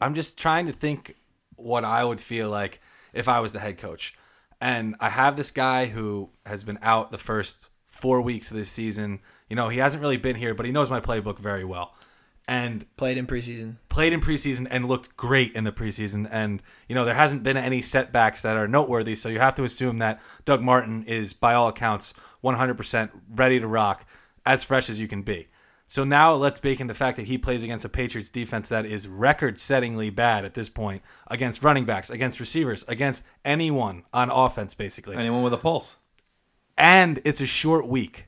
[0.00, 1.16] I'm just trying to think
[1.56, 2.80] what I would feel like
[3.12, 4.14] if I was the head coach.
[4.60, 8.70] And I have this guy who has been out the first four weeks of this
[8.70, 9.18] season.
[9.50, 11.94] You know, he hasn't really been here, but he knows my playbook very well.
[12.46, 13.76] And Played in preseason.
[13.88, 16.28] played in preseason and looked great in the preseason.
[16.30, 19.14] And, you know, there hasn't been any setbacks that are noteworthy.
[19.14, 23.66] So you have to assume that Doug Martin is, by all accounts, 100% ready to
[23.66, 24.04] rock,
[24.44, 25.48] as fresh as you can be.
[25.86, 28.84] So now let's bake in the fact that he plays against a Patriots defense that
[28.86, 34.74] is record-settingly bad at this point against running backs, against receivers, against anyone on offense,
[34.74, 35.96] basically Anyone with a pulse.
[36.76, 38.26] and it's a short week.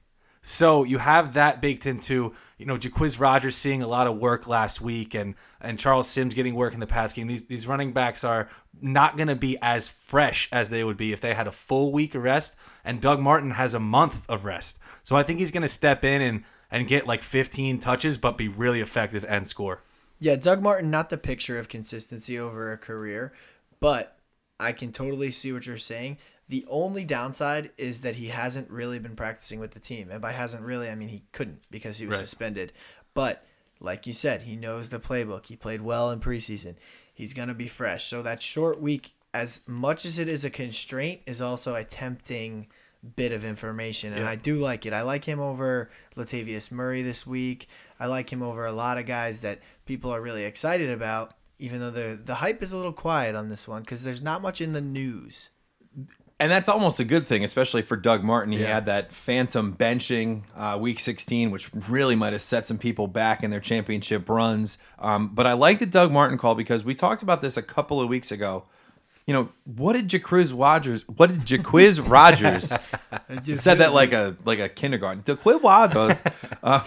[0.49, 4.47] So you have that baked into, you know, Jacquizz Rodgers seeing a lot of work
[4.47, 7.27] last week and and Charles Sims getting work in the pass game.
[7.27, 8.49] These these running backs are
[8.81, 11.91] not going to be as fresh as they would be if they had a full
[11.91, 14.79] week of rest and Doug Martin has a month of rest.
[15.03, 18.39] So I think he's going to step in and and get like 15 touches but
[18.39, 19.83] be really effective and score.
[20.21, 23.33] Yeah, Doug Martin, not the picture of consistency over a career,
[23.81, 24.17] but
[24.61, 26.19] I can totally see what you're saying.
[26.49, 30.11] The only downside is that he hasn't really been practicing with the team.
[30.11, 32.21] And by hasn't really, I mean he couldn't because he was Right.
[32.21, 32.73] suspended.
[33.15, 33.45] But
[33.81, 35.47] like you said, he knows the playbook.
[35.47, 36.77] He played well in preseason.
[37.13, 38.05] He's going to be fresh.
[38.05, 42.69] So that short week, as much as it is a constraint, is also a tempting
[43.17, 44.13] bit of information.
[44.13, 44.31] And Yeah.
[44.31, 44.93] I do like it.
[44.93, 47.69] I like him over Latavius Murray this week.
[47.99, 51.81] I like him over a lot of guys that people are really excited about, even
[51.81, 54.61] though the the hype is a little quiet on this one because there's not much
[54.61, 55.51] in the news.
[56.39, 58.53] And that's almost a good thing, especially for Doug Martin.
[58.53, 58.75] He Yeah.
[58.75, 63.43] had that phantom benching uh, week 16, which really might have set some people back
[63.43, 64.77] in their championship runs.
[64.99, 68.03] Um, but I like the Doug Martin call because we talked about this a couple
[68.03, 68.65] of weeks ago.
[69.27, 71.05] You know, what did Jacquizz Rodgers?
[71.09, 72.69] What did Jacquizz Rodgers
[73.61, 75.23] said that like a like a kindergarten?
[75.23, 76.17] Jaquiz Rogers.
[76.63, 76.85] uh,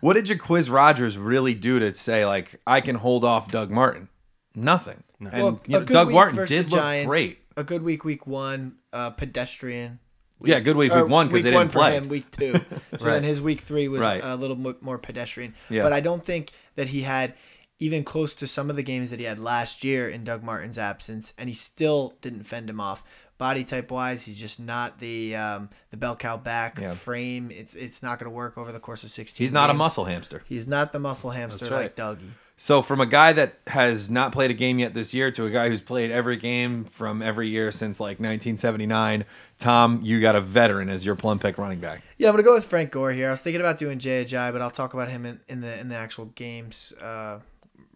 [0.00, 4.08] what did Jacquizz Rodgers really do to say like I can hold off Doug Martin?
[4.54, 5.02] Nothing.
[5.20, 7.38] And Well, you know, Doug Martin did the look Giants, great.
[7.58, 9.98] A good week, week one, uh, pedestrian.
[10.44, 11.96] Yeah, good week week one because they didn't for play.
[11.96, 12.54] him, week two.
[12.98, 14.20] So then his week three was Right.
[14.22, 15.54] a little more pedestrian.
[15.68, 15.82] Yeah.
[15.82, 17.34] But I don't think that he had
[17.80, 20.78] even close to some of the games that he had last year in Doug Martin's
[20.78, 23.02] absence, and he still didn't fend him off.
[23.38, 26.90] Body type wise, he's just not the um, the bell cow back Yeah.
[26.92, 27.50] frame.
[27.52, 29.44] It's it's not going to work over the course of sixteen.
[29.44, 30.42] He's not a muscle hamster.
[30.46, 31.82] He's not the muscle hamster That's right.
[31.82, 32.30] like Dougie.
[32.60, 35.50] So from a guy that has not played a game yet this year to a
[35.50, 39.24] guy who's played every game from every year since like 1979,
[39.60, 42.02] Tom, you got a veteran as your plum pick running back.
[42.16, 43.28] Yeah, I'm gonna go with Frank Gore here.
[43.28, 45.78] I was thinking about doing Jay Ajayi, but I'll talk about him in, in the
[45.78, 47.38] in the actual games uh,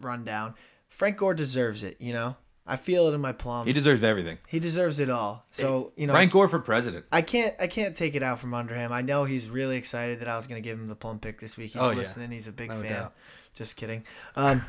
[0.00, 0.55] rundown.
[0.88, 1.96] Frank Gore deserves it.
[2.00, 3.66] You know, I feel it in my plums.
[3.66, 4.38] He deserves everything.
[4.46, 5.44] He deserves it all.
[5.51, 7.07] So you know, Frank Gore for president.
[7.11, 8.92] I can't I can't take it out from under him.
[8.92, 11.57] I know he's really excited that I was gonna give him the plum pick this
[11.57, 11.72] week.
[11.72, 11.96] He's Oh, yeah.
[11.96, 12.31] listening.
[12.31, 12.92] He's a big No fan.
[12.92, 13.14] doubt.
[13.55, 14.05] Just kidding.
[14.37, 14.62] Um,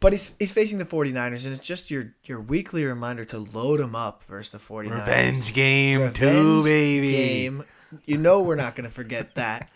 [0.00, 3.80] but he's he's facing the 49ers, and it's just your your weekly reminder to load
[3.80, 4.90] him up versus the 49ers.
[4.98, 7.12] Revenge game too, Revenge baby.
[7.12, 7.64] game.
[8.04, 9.70] You know we're not going to forget that.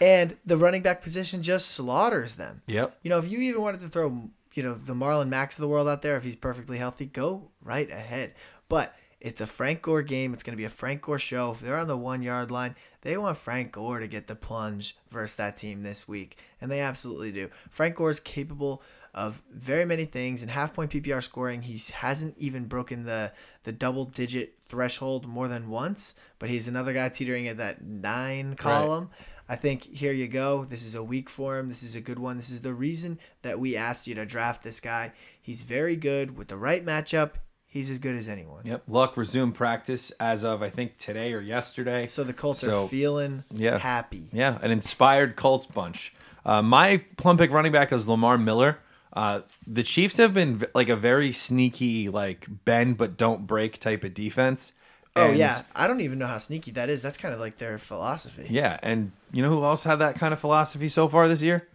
[0.00, 2.60] And the running back position just slaughters them.
[2.66, 2.98] Yep.
[3.02, 5.68] You know, if you even wanted to throw, you know, the Marlon Macks of the
[5.68, 8.34] world out there, if he's perfectly healthy, go right ahead.
[8.68, 10.34] But it's a Frank Gore game.
[10.34, 11.52] It's going to be a Frank Gore show.
[11.52, 14.98] If they're on the one yard line, they want Frank Gore to get the plunge
[15.10, 16.36] versus that team this week.
[16.60, 17.48] And they absolutely do.
[17.70, 18.82] Frank Gore is capable
[19.14, 20.42] of very many things.
[20.42, 25.48] In half point PPR scoring, he hasn't even broken the, the double digit threshold more
[25.48, 29.08] than once, but he's another guy teetering at that nine column.
[29.48, 30.64] I think here you go.
[30.64, 31.68] This is a week for him.
[31.68, 32.36] This is a good one.
[32.36, 35.12] This is the reason that we asked you to draft this guy.
[35.40, 37.32] He's very good with the right matchup.
[37.66, 38.62] He's as good as anyone.
[38.64, 38.84] Yep.
[38.86, 42.06] Luck resumed practice as of I think today or yesterday.
[42.06, 43.78] So the Colts So, are feeling yeah.
[43.78, 44.28] happy.
[44.32, 46.14] Yeah, an inspired Colts bunch.
[46.46, 48.78] Uh, my plum pick running back is Lamar Miller.
[49.12, 53.78] Uh, the Chiefs have been v- like a very sneaky, like bend but don't break
[53.78, 54.72] type of defense.
[55.16, 57.00] Oh And- yeah, I don't even know how sneaky that is.
[57.02, 58.46] That's kind of like their philosophy.
[58.50, 58.78] yeah.
[58.82, 61.68] And you know who else had that kind of philosophy so far this year?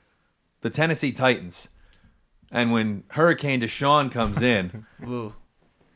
[0.62, 1.70] The Tennessee Titans.
[2.52, 5.34] And when Hurricane Deshaun comes in, Woo.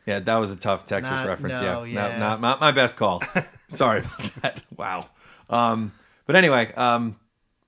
[0.05, 1.59] yeah, that was a tough Texas Not- reference.
[1.59, 2.17] no, yeah, yeah.
[2.17, 3.21] Not, not, not my best call.
[3.67, 4.63] Sorry about that.
[4.77, 5.09] Wow.
[5.49, 5.91] Um,
[6.25, 7.17] but anyway, um,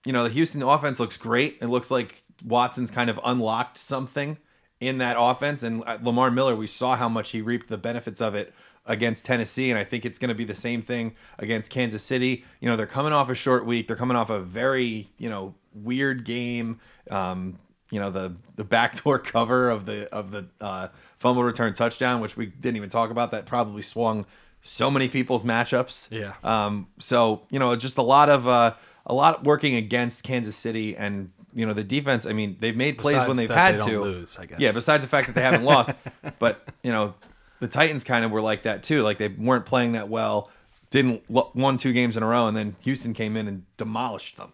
[0.06, 1.58] you know, the Houston offense looks great.
[1.62, 4.38] It looks like Watson's kind of unlocked something
[4.80, 5.64] in that offense.
[5.64, 8.54] And uh, Lamar Miller, we saw how much he reaped the benefits of it
[8.86, 9.70] against Tennessee.
[9.70, 12.44] And I think it's going to be the same thing against Kansas City.
[12.60, 13.88] You know, they're coming off a short week.
[13.88, 16.80] They're coming off a very, you know, weird game.
[17.10, 17.60] Um,
[17.92, 22.36] you know, the the backdoor cover of the of the uh, fumble return touchdown, which
[22.36, 24.26] we didn't even talk about, that probably swung
[24.62, 26.12] so many people's matchups.
[26.12, 26.34] Yeah.
[26.44, 28.74] Um, so you know, just a lot of uh,
[29.06, 32.26] a lot working against Kansas City, and you know the defense.
[32.26, 34.38] I mean, they've made plays Besides when they've had they to lose.
[34.58, 34.72] Yeah.
[34.72, 35.96] Besides the fact that they haven't lost,
[36.40, 37.14] but you know,
[37.60, 39.02] the Titans kind of were like that too.
[39.04, 40.52] Like they weren't playing that well,
[40.90, 44.54] didn't won two games in a row, and then Houston came in and demolished them.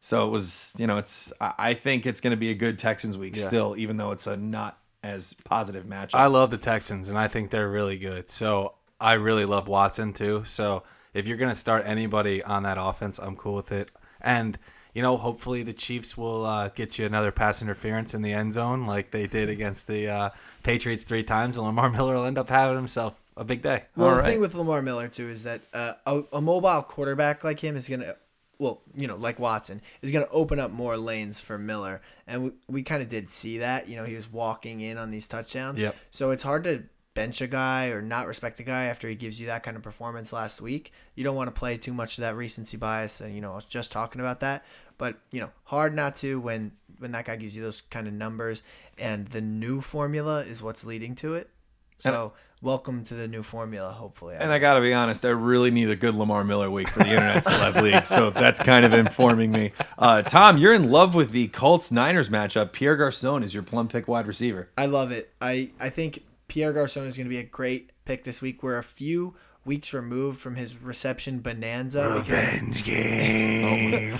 [0.00, 1.32] So it was, you know, it's.
[1.40, 3.46] I think it's going to be a good Texans week Yeah.
[3.46, 6.14] still, even though it's a not as positive matchup.
[6.14, 8.30] I love the Texans, and I think they're really good.
[8.30, 10.42] So I really love Watson too.
[10.44, 10.82] So
[11.14, 13.90] if you're gonna start anybody on that offense, I'm cool with it.
[14.20, 14.58] And
[14.96, 18.54] you know, hopefully the Chiefs will uh, get you another pass interference in the end
[18.54, 20.30] zone like they did against the uh,
[20.62, 23.84] Patriots three times, and Lamar Miller will end up having himself a big day.
[23.94, 24.30] Well, All the right.
[24.30, 27.90] thing with Lamar Miller too is that uh, a, a mobile quarterback like him is
[27.90, 28.14] gonna,
[28.58, 32.52] well, you know, like Watson is gonna open up more lanes for Miller, and we,
[32.66, 33.90] we kind of did see that.
[33.90, 35.78] You know, he was walking in on these touchdowns.
[35.78, 35.94] Yep.
[36.10, 36.84] So it's hard to
[37.16, 39.82] bench a guy or not respect a guy after he gives you that kind of
[39.82, 40.92] performance last week.
[41.16, 43.54] You don't want to play too much of that recency bias, and you know, I
[43.56, 44.64] was just talking about that.
[44.98, 48.14] But you know, hard not to when when that guy gives you those kind of
[48.14, 48.62] numbers,
[48.98, 51.50] and the new formula is what's leading to it.
[51.98, 53.90] So welcome to the new formula.
[53.90, 56.88] Hopefully, And I got to be honest, I really need a good Lamar Miller week
[56.88, 58.06] for the Internet Celeb League.
[58.06, 59.72] So that's kind of informing me.
[59.98, 62.72] Uh, Tom, you're in love with the Colts Niners matchup.
[62.72, 64.68] Pierre Garcon is your plum pick wide receiver.
[64.76, 65.32] I love it.
[65.40, 68.62] I, I think Pierre Garcon is going to be a great pick this week.
[68.62, 69.34] We're a few
[69.66, 72.22] weeks removed from his reception bonanza.
[72.24, 74.18] because- game.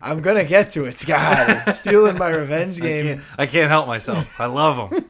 [0.00, 1.74] I'm going to get to it, Scott.
[1.74, 3.06] Stealing my revenge I game.
[3.18, 4.32] can't, I can't help myself.
[4.38, 5.04] I love him.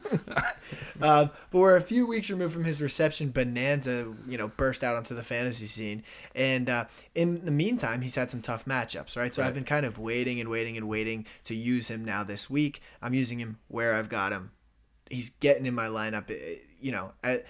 [1.01, 4.95] Um, but we're a few weeks removed from his reception bonanza, you know, burst out
[4.95, 6.03] onto the fantasy scene.
[6.33, 9.33] And uh, in the meantime, he's had some tough matchups, right?
[9.33, 12.49] So I've been kind of waiting and waiting and waiting to use him now this
[12.49, 12.81] week.
[13.01, 14.51] I'm using him where I've got him.
[15.09, 16.29] He's getting in my lineup.
[16.31, 17.43] eh, You know, I,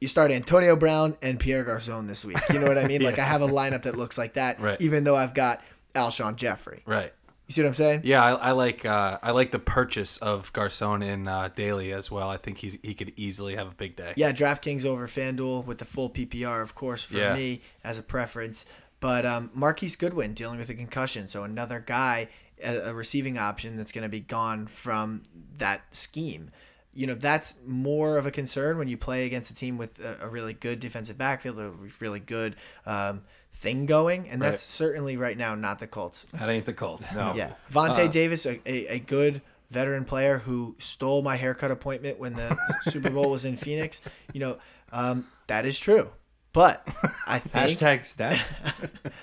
[0.00, 2.38] you start Antonio Brown and Pierre Garcon this week.
[2.52, 3.02] You know what I mean?
[3.06, 4.80] Like I have a lineup that looks like that, Right.
[4.80, 5.62] even though I've got
[5.94, 6.82] Alshon Jeffery.
[6.86, 7.12] Right.
[7.48, 8.00] You see what I'm saying?
[8.02, 12.10] Yeah, I, I like uh, I like the purchase of Garcon in uh, daily as
[12.10, 12.28] well.
[12.28, 14.14] I think he's he could easily have a big day.
[14.16, 17.34] Yeah, DraftKings over FanDuel with the full PPR, of course, for Yeah.
[17.34, 18.66] me as a preference.
[18.98, 22.28] But um, Marquise Goodwin dealing with a concussion, so another guy,
[22.64, 25.22] a, a receiving option that's going to be gone from
[25.58, 26.50] that scheme.
[26.96, 30.26] You know, that's more of a concern when you play against a team with a,
[30.26, 32.56] a really good defensive backfield, a really good
[32.86, 34.58] um, thing going, and that's Right.
[34.88, 36.26] certainly right now not the Colts.
[36.32, 37.12] That ain't the Colts.
[37.14, 37.34] No.
[37.34, 42.34] Yeah, Vontae Davis, a, a, a good veteran player who stole my haircut appointment when
[42.34, 44.00] the Super Bowl was in Phoenix.
[44.32, 44.58] You know,
[44.92, 46.08] um, that is true.
[46.52, 46.88] But
[47.26, 48.62] I think Hashtag stats.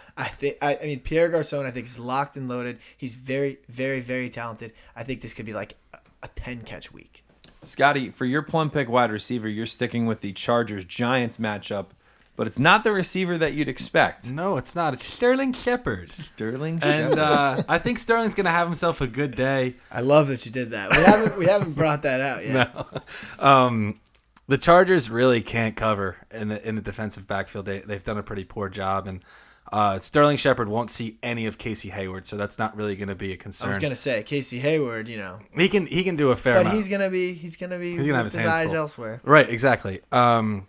[0.18, 1.66] I think I, I mean Pierre Garcon.
[1.66, 2.78] I think is locked and loaded.
[2.98, 4.74] He's very, very, very talented.
[4.96, 7.23] I think this could be like a, a ten catch week.
[7.68, 11.88] Scotty, for your plum pick wide receiver, you're sticking with the Chargers Giants matchup,
[12.36, 14.30] but it's not the receiver that you'd expect.
[14.30, 14.94] No, it's not.
[14.94, 16.12] It's Sterling Shepard.
[16.12, 17.20] Sterling And Shepard.
[17.20, 19.76] uh, I think Sterling's gonna have himself a good day.
[19.92, 20.90] I love that you did that.
[20.92, 23.40] We haven't we haven't brought that out yet.
[23.40, 24.00] Um,
[24.48, 27.66] the Chargers really can't cover in the in the defensive backfield.
[27.66, 29.24] They they've done a pretty poor job, and
[29.72, 33.16] uh, Sterling Shepard won't see any of Casey Hayward, so that's not really going to
[33.16, 33.70] be a concern.
[33.70, 36.56] I was gonna say Casey Hayward, you know, he can he can do a fair
[36.56, 36.78] but amount.
[36.78, 38.76] he's gonna be he's gonna be He's gonna have his his, eyes full.
[38.76, 39.22] elsewhere.
[39.24, 40.02] Right, exactly.
[40.12, 40.68] Um,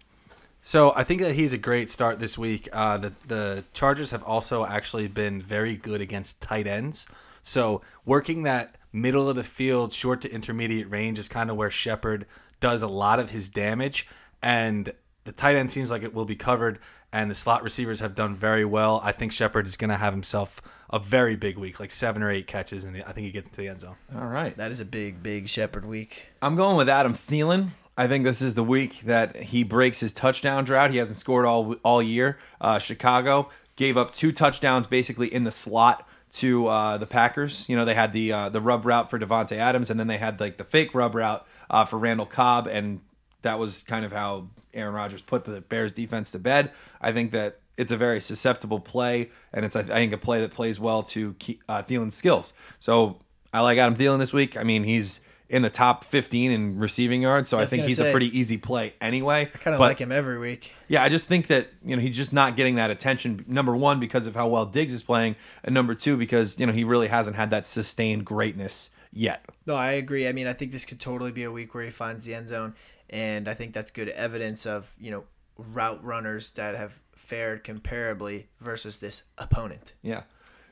[0.62, 2.68] so I think that he's a great start this week.
[2.72, 7.06] Uh, the the Chargers have also actually been very good against tight ends.
[7.42, 11.70] So working that middle of the field, short to intermediate range is kind of where
[11.70, 12.24] Shepard
[12.60, 14.06] does a lot of his damage,
[14.42, 14.90] and
[15.24, 16.78] the tight end seems like it will be covered.
[17.12, 19.00] And the slot receivers have done very well.
[19.04, 20.60] I think Shepard is going to have himself
[20.90, 23.60] a very big week, like seven or eight catches, and I think he gets into
[23.60, 23.96] the end zone.
[24.16, 24.54] All right.
[24.56, 26.28] That is a big, big Shepard week.
[26.42, 27.70] I'm going with Adam Thielen.
[27.96, 30.90] I think this is the week that he breaks his touchdown drought.
[30.90, 32.38] He hasn't scored all all year.
[32.60, 37.68] Uh, Chicago gave up two touchdowns basically in the slot to uh, the Packers.
[37.68, 40.18] You know, they had the uh, the rub route for Davante Adams, and then they
[40.18, 43.00] had like the fake rub route uh, for Randall Cobb, and
[43.44, 46.72] that was kind of how Aaron Rodgers put the Bears defense to bed.
[47.00, 50.52] I think that it's a very susceptible play, and it's I think a play that
[50.52, 51.34] plays well to
[51.68, 52.52] uh, Thielen's skills.
[52.80, 53.20] So
[53.52, 54.56] I like Adam Thielen this week.
[54.56, 58.00] I mean, he's in the top 15 in receiving yards, so I, was think he's
[58.00, 59.50] a pretty easy play anyway.
[59.54, 60.72] I kind of like him every week.
[60.88, 63.44] yeah, I just think that you know he's just not getting that attention.
[63.46, 66.72] Number one, because of how well Diggs is playing, and number two, because you know
[66.72, 69.44] he really hasn't had that sustained greatness yet.
[69.66, 70.28] No, I agree.
[70.28, 72.48] I mean, I think this could totally be a week where he finds the end
[72.48, 72.74] zone,
[73.10, 75.24] and I think that's good evidence of you know
[75.56, 79.94] route runners that have fared comparably versus this opponent.
[80.02, 80.22] Yeah,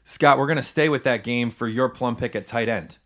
[0.04, 2.98] Scott, we're gonna stay with that game for your plum pick at tight end.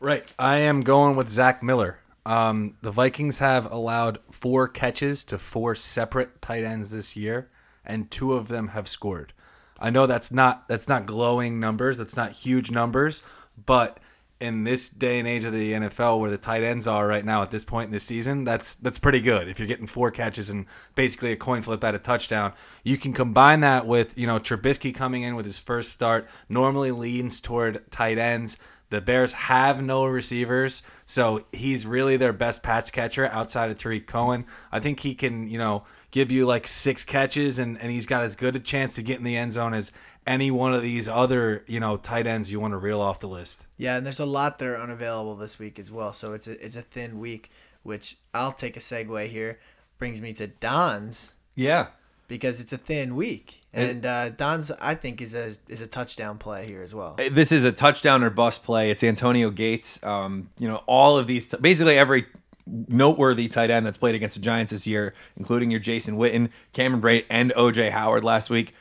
[0.00, 0.24] Right.
[0.38, 1.98] I am going with Zach Miller.
[2.24, 7.50] Um, the Vikings have allowed four catches to four separate tight ends this year,
[7.84, 9.32] and two of them have scored.
[9.80, 13.22] I know that's not that's not glowing numbers, that's not huge numbers,
[13.64, 13.98] but
[14.40, 17.42] in this day and age of the NFL, where the tight ends are right now
[17.42, 19.48] at this point in the season, that's that's pretty good.
[19.48, 22.52] If you're getting four catches and basically a coin flip at a touchdown,
[22.84, 26.92] you can combine that with you know Trubisky coming in with his first start, normally
[26.92, 28.58] leans toward tight ends.
[28.90, 34.06] The Bears have no receivers, so he's really their best patch catcher outside of Tarik
[34.06, 34.46] Cohen.
[34.72, 38.22] I think he can, you know, give you like six catches, and, and he's got
[38.24, 39.92] as good a chance to get in the end zone as
[40.26, 43.28] any one of these other, you know, tight ends you want to reel off the
[43.28, 43.66] list.
[43.76, 46.12] Yeah, and there's a lot that are unavailable this week as well.
[46.12, 47.50] So it's a it's a thin week,
[47.82, 49.58] which I'll take a segue here.
[49.98, 51.88] Brings me to Don's Yeah.
[52.28, 56.38] Because it's a thin week, and uh, Don's I think is a is a touchdown
[56.38, 57.16] play here as well.
[57.30, 58.90] This is a touchdown or bust play.
[58.90, 60.02] It's Antonio Gates.
[60.04, 62.26] Um, you know, all of these, basically every
[62.66, 67.00] noteworthy tight end that's played against the Giants this year, including your Jason Witten, Cameron
[67.02, 68.74] Brate, and OJ Howard last week.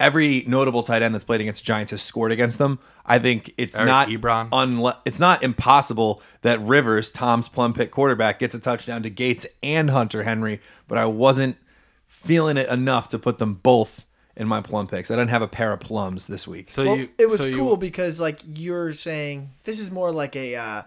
[0.00, 2.80] Every notable tight end that's played against the Giants has scored against them.
[3.06, 4.50] I think it's Eric not Ebron.
[4.50, 9.46] unle- it's not impossible that Rivers, Tom's plum pick quarterback, gets a touchdown to Gates
[9.62, 11.56] and Hunter Henry, but I wasn't
[12.06, 15.10] feeling it enough to put them both in my plum picks.
[15.10, 16.68] I didn't have a pair of plums this week.
[16.68, 20.10] So Well, you, it was so you- cool because like you're saying this is more
[20.10, 20.82] like a uh,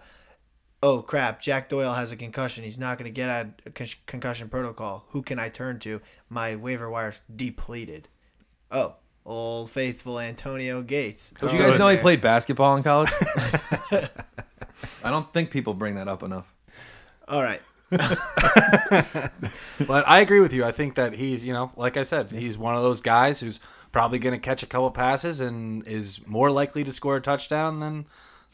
[0.82, 3.86] oh crap Jack Doyle has a concussion he's not going to get out of con-
[4.06, 8.08] concussion protocol who can I turn to my waiver wire's depleted
[8.70, 8.94] oh
[9.24, 13.10] old faithful Antonio Gates Did you guys it know he played basketball in college?
[13.90, 16.54] I don't think people bring that up enough.
[17.26, 17.60] all right
[19.86, 20.64] But I agree with you.
[20.64, 23.60] I think that he's, you know, like I said, he's one of those guys who's
[23.92, 27.78] probably going to catch a couple passes and is more likely to score a touchdown
[27.78, 28.06] than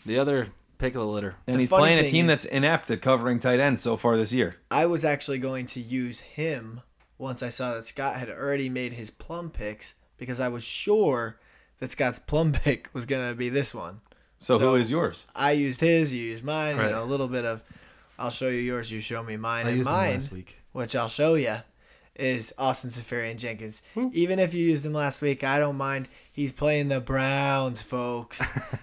[0.05, 1.35] the other pick of the litter.
[1.47, 4.17] And The he's playing a team is- that's inept at covering tight ends so far
[4.19, 4.57] this year.
[4.71, 6.83] I was actually going to use him
[7.17, 11.39] once I saw that Scott had already made his plum picks because I was sure
[11.79, 14.03] that Scott's plum pick was going to be this one
[14.41, 15.27] So, So- who is yours?
[15.35, 16.77] I used his, you used mine.
[16.77, 16.87] Right.
[16.87, 17.63] You know, a little bit of.
[18.19, 18.91] I'll show you yours.
[18.91, 19.67] You show me mine.
[19.67, 20.59] I and used him mine, last week.
[20.73, 21.57] which I'll show you,
[22.17, 23.83] is Austin Seferian Jenkins.
[23.95, 24.09] Hmm.
[24.13, 26.09] Even if you used him last week, I don't mind.
[26.33, 28.41] He's playing the Browns, folks,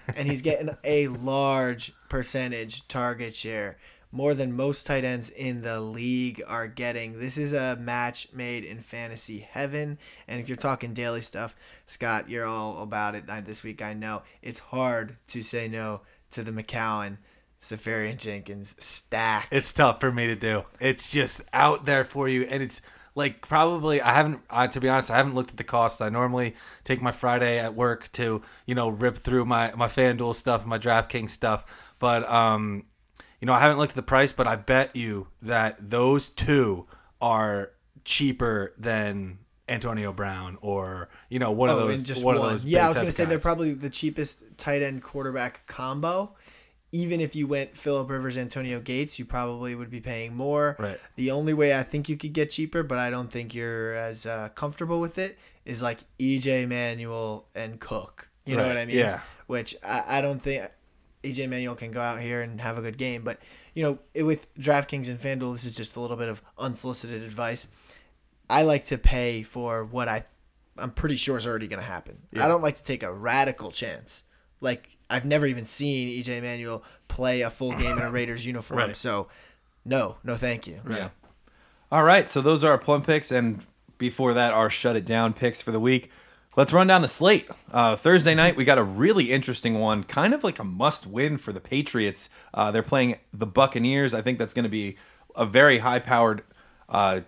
[0.16, 3.78] and he's getting a large percentage target share,
[4.10, 7.18] more than most tight ends in the league are getting.
[7.18, 11.56] This is a match made in fantasy heaven, and if you're talking daily stuff,
[11.86, 13.80] Scott, you're all about it this week.
[13.80, 16.02] I know it's hard to say no
[16.32, 17.16] to the McCown.
[17.62, 19.48] Seferian Jenkins stack.
[19.52, 20.64] It's tough for me to do.
[20.80, 22.82] It's just out there for you, and it's
[23.14, 24.40] like probably I haven't.
[24.50, 26.02] Uh, to be honest, I haven't looked at the cost.
[26.02, 30.34] I normally take my Friday at work to you know rip through my my FanDuel
[30.34, 32.84] stuff, my DraftKings stuff, but um,
[33.40, 34.32] you know I haven't looked at the price.
[34.32, 36.86] But I bet you that those two
[37.20, 37.70] are
[38.04, 39.38] cheaper than
[39.68, 42.44] Antonio Brown or you know one of Oh, those just one, one.
[42.46, 42.64] of those.
[42.64, 46.34] yeah, I was gonna of say they're probably the cheapest tight end quarterback combo.
[46.92, 50.76] Even if you went Philip Rivers, Antonio Gates, you probably would be paying more.
[50.78, 51.00] Right.
[51.16, 54.26] The only way I think you could get cheaper, but I don't think you're as
[54.26, 58.28] uh, comfortable with it, is like EJ Manuel and Cook.
[58.44, 58.96] You know what I mean?
[58.96, 59.20] yeah.
[59.46, 60.68] Which I, I don't think
[61.22, 63.38] EJ Manuel can go out here and have a good game, but
[63.74, 67.22] you know, it, with DraftKings and FanDuel, this is just a little bit of unsolicited
[67.22, 67.68] advice.
[68.50, 70.24] I like to pay for what I
[70.76, 72.18] I'm pretty sure is already going to happen.
[72.38, 74.24] I don't like to take a radical chance.
[74.60, 78.78] Like I've never even seen EJ Manuel play a full game in a Raiders uniform.
[78.78, 78.96] Right.
[78.96, 79.28] So
[79.84, 80.80] no, no thank you.
[80.88, 81.10] Yeah.
[81.90, 83.66] All right, so those are our plum picks, and
[83.98, 86.10] before that, our shut it down picks for the week.
[86.56, 87.48] Let's run down the slate.
[87.70, 91.36] Uh, Thursday night, we got a really interesting one, kind of like a must win
[91.36, 92.30] for the Patriots.
[92.54, 94.14] Uh, they're playing the Buccaneers.
[94.14, 94.96] I think that's going to be
[95.36, 96.42] a very high powered
[96.88, 97.20] uh,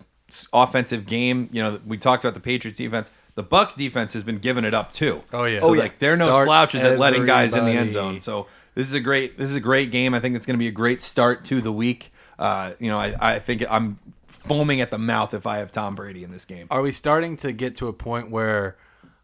[0.52, 1.48] offensive game.
[1.52, 3.10] You know, we talked about the Patriots defense.
[3.36, 5.22] The Bucs defense has been giving it up too.
[5.32, 5.58] Oh, yeah.
[5.58, 5.82] So Oh, yeah.
[5.82, 8.20] like they're no Start slouches at letting guys in the end zone.
[8.20, 10.14] So this is a great this is a great game.
[10.14, 12.12] I think it's going to be a great start to the week.
[12.38, 15.94] Uh, you know, I, I think I'm foaming at the mouth if I have Tom
[15.94, 16.66] Brady in this game.
[16.70, 18.76] Are we starting to get to a point where,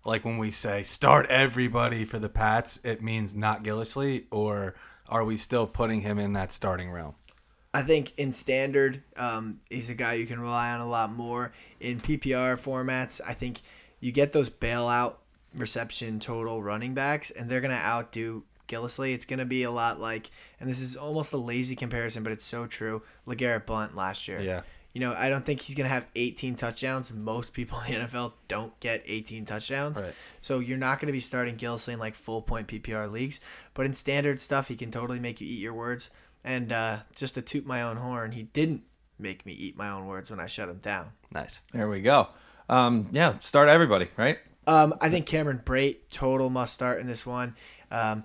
[0.05, 4.75] like, when we say start everybody for the Pats, it means not Gillislee, or
[5.09, 7.15] are we still putting him in that starting realm?
[7.75, 11.53] I think in standard, um, he's a guy you can rely on a lot more.
[11.81, 13.61] In PPR formats, I think
[14.01, 15.17] you get those bailout
[15.57, 19.13] reception total running backs, and they're going to outdo Gillislee.
[19.15, 22.33] It's going to be a lot like, and this is almost a lazy comparison, but
[22.33, 23.03] it's so true.
[23.27, 24.41] LeGarrette Blunt last year.
[24.41, 24.63] Yeah.
[24.93, 27.13] You know, I don't think he's going to have 18 touchdowns.
[27.13, 30.03] Most people in the NFL don't get 18 touchdowns.
[30.03, 30.15] Right.
[30.41, 33.39] So you're not going to be starting Gillislee in like full point PPR leagues.
[33.75, 36.11] But in standard stuff, he can totally make you eat your words.
[36.45, 38.83] And uh, just to toot my own horn, he didn't
[39.19, 41.13] make me eat my own words when I shut him down.
[41.33, 41.61] Nice.
[41.73, 42.29] There we go.
[42.71, 44.39] Um, yeah, start everybody, right?
[44.67, 47.57] Um, I think Cameron Brate, total must start in this one.
[47.91, 48.25] Um,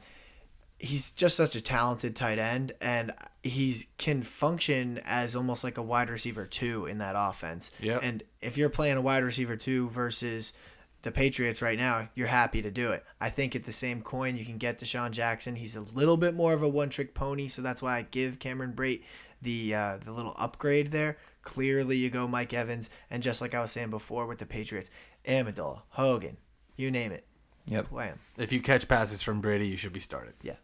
[0.78, 5.82] he's just such a talented tight end, and he's can function as almost like a
[5.82, 7.72] wide receiver two in that offense.
[7.80, 8.02] Yep.
[8.04, 10.54] And if you're playing a wide receiver two versus
[11.02, 13.04] the Patriots right now, you're happy to do it.
[13.20, 15.56] I think at the same coin, you can get DeSean Jackson.
[15.56, 18.38] He's a little bit more of a one trick pony, so that's why I give
[18.38, 19.02] Cameron Brate
[19.41, 21.18] the uh, the little upgrade there.
[21.46, 24.89] Clearly, you go Mike Evans, and just like I was saying before with the Patriots,
[25.26, 26.36] Amendola, Hogan,
[26.76, 27.26] you name it,
[27.68, 27.86] Yep.
[27.88, 28.20] play him.
[28.38, 30.34] If you catch passes from Brady, you should be started.
[30.41, 30.56] Yeah.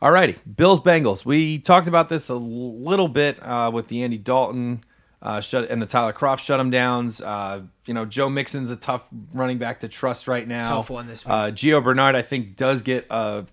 [0.00, 1.24] Alrighty, Bills Bengals.
[1.24, 4.84] We talked about this a little bit uh, with the Andy Dalton
[5.22, 7.20] uh, shut and the Tyler Kroft shut him downs.
[7.22, 10.68] Uh, you know, Joe Mixon's a tough running back to trust right now.
[10.76, 11.32] Tough one this week.
[11.32, 13.46] Uh, Gio Bernard, I think, does get a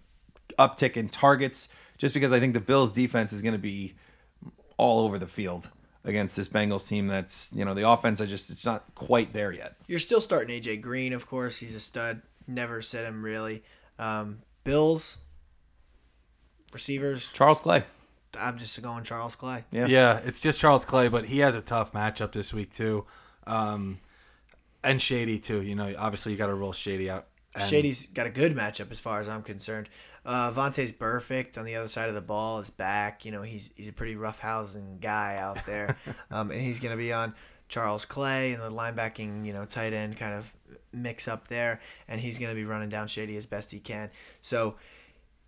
[0.60, 3.94] uptick in targets just because I think the Bills defense is going to be
[4.78, 5.72] all over the field
[6.06, 7.08] against this Bengals team.
[7.08, 8.22] That's you know the offense.
[8.22, 9.76] I just it's not quite there yet.
[9.88, 11.58] You're still starting AJ Green, of course.
[11.58, 12.22] He's a stud.
[12.48, 13.64] Never said him really.
[14.00, 15.18] Um, Bills
[16.74, 17.32] receivers.
[17.32, 17.84] Charles Clay.
[18.40, 19.64] I'm just going Charles Clay.
[19.72, 19.86] Yeah.
[19.86, 23.06] Yeah, it's just Charles Clay, but he has a tough matchup this week too,
[23.46, 24.00] um,
[24.84, 25.62] and Shady too.
[25.62, 27.28] You know, obviously you got to roll Shady out.
[27.56, 29.90] And Shady's got a good matchup as far as I'm concerned.
[30.26, 32.60] Uh, Vontaze Burfict on the other side of the ball.
[32.60, 33.26] Is back.
[33.26, 35.98] You know he's he's a pretty roughhousing guy out there,
[36.32, 37.36] um, and he's going to be on
[37.68, 40.52] Charles Clay and the linebacking you know tight end kind of
[40.92, 44.10] mix up there, and he's going to be running down Shady as best he can.
[44.42, 44.76] So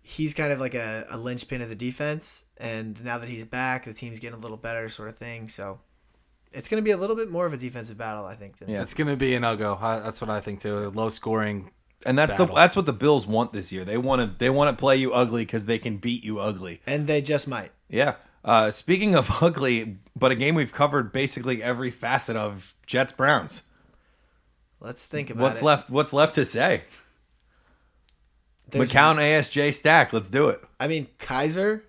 [0.02, 3.84] he's kind of like a, a linchpin of the defense, and now that he's back,
[3.84, 5.48] the team's getting a little better, sort of thing.
[5.48, 5.80] So
[6.52, 8.58] it's going to be a little bit more of a defensive battle, I think.
[8.58, 8.82] Than Yeah.
[8.82, 9.80] It's going to be an uggo.
[9.80, 10.90] That's what I think too.
[10.90, 11.70] Low scoring.
[12.04, 13.84] And that's the that's what the Bills want this year.
[13.84, 16.80] They want to they want to play you ugly because they can beat you ugly.
[16.86, 17.70] and they just might.
[17.88, 18.16] Yeah.
[18.44, 23.62] Uh, speaking of ugly, but a game we've covered basically every facet of Jets Browns.
[24.78, 25.64] Let's think about What's it.
[25.64, 25.90] left?
[25.90, 26.82] What's left to say?
[28.70, 30.12] There's- McCown ASJ stack.
[30.12, 30.60] Let's do it.
[30.78, 31.82] I mean, Kizer.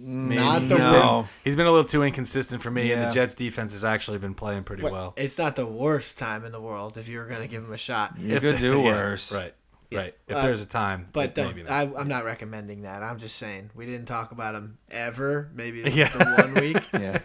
[0.00, 1.22] Maybe Not the he's No.
[1.22, 4.18] been he's been a little too inconsistent for me, and the Jets defense has actually
[4.18, 5.14] been playing pretty but well.
[5.16, 7.72] It's not the worst time in the world if you were going to give him
[7.72, 8.14] a shot.
[8.18, 9.36] You If could they- do yeah, worse.
[9.36, 9.54] right?
[9.90, 10.14] Right.
[10.28, 11.72] If Uh, there's a time, But it- don't, maybe not.
[11.72, 13.02] I, I'm not recommending that.
[13.02, 15.50] I'm just saying we didn't talk about him ever.
[15.54, 16.12] Maybe this Yeah.
[16.12, 16.76] is the one week.
[16.92, 17.18] Yeah.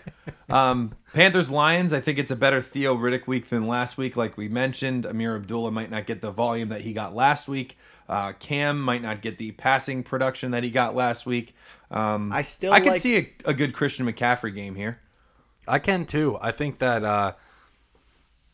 [0.50, 1.94] Um, Panthers Lions.
[1.94, 4.16] I think it's a better Theo Riddick week than last week.
[4.16, 7.78] Like we mentioned, Ameer Abdullah might not get the volume that he got last week.
[8.14, 11.56] Uh, Cam might not get the passing production that he got last week.
[11.90, 15.00] Um, I still I could like- see a, a good Christian McCaffrey game here.
[15.68, 16.38] I can too.
[16.42, 17.34] I think that uh,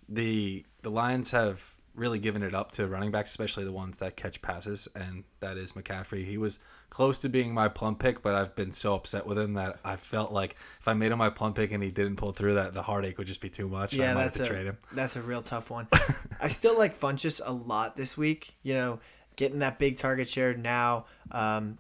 [0.08, 4.16] the the Lions have really given it up to running backs, especially the ones that
[4.16, 6.24] catch passes, and that is McCaffrey.
[6.24, 9.56] He was close to being my plum pick, but I've been so upset with him
[9.56, 12.32] that I felt like if I made him my plum pick and he didn't pull
[12.32, 13.96] through, that the heartache would just be too much.
[13.96, 14.78] I Yeah, might that's have to a trade him.
[14.94, 15.88] that's a real tough one.
[16.42, 18.54] I still like Funchess a lot this week.
[18.64, 19.00] You know,
[19.40, 21.06] getting that big target share now.
[21.32, 21.78] Um,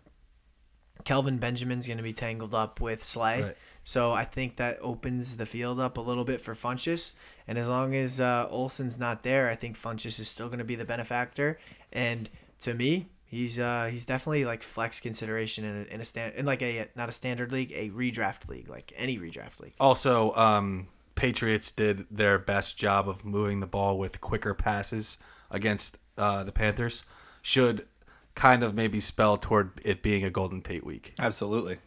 [1.04, 3.58] Kelvin Benjamin's going to be tangled up with Slay, Right.
[3.84, 7.12] so I think that opens the field up a little bit for Funchess.
[7.48, 10.66] And as long as uh, Olsen's not there, I think Funchess is still going to
[10.66, 11.60] be the benefactor.
[11.92, 12.30] And
[12.60, 16.46] to me, he's uh, he's definitely like flex consideration in a, in a stand in
[16.46, 19.74] like a not a standard league, a redraft league, like any redraft league.
[19.80, 25.18] Also, um, Patriots did their best job of moving the ball with quicker passes
[25.52, 27.04] against uh, the Panthers.
[27.42, 27.88] Should
[28.36, 31.14] kind of maybe spell toward it being a Golden Tate week.
[31.20, 31.78] Absolutely.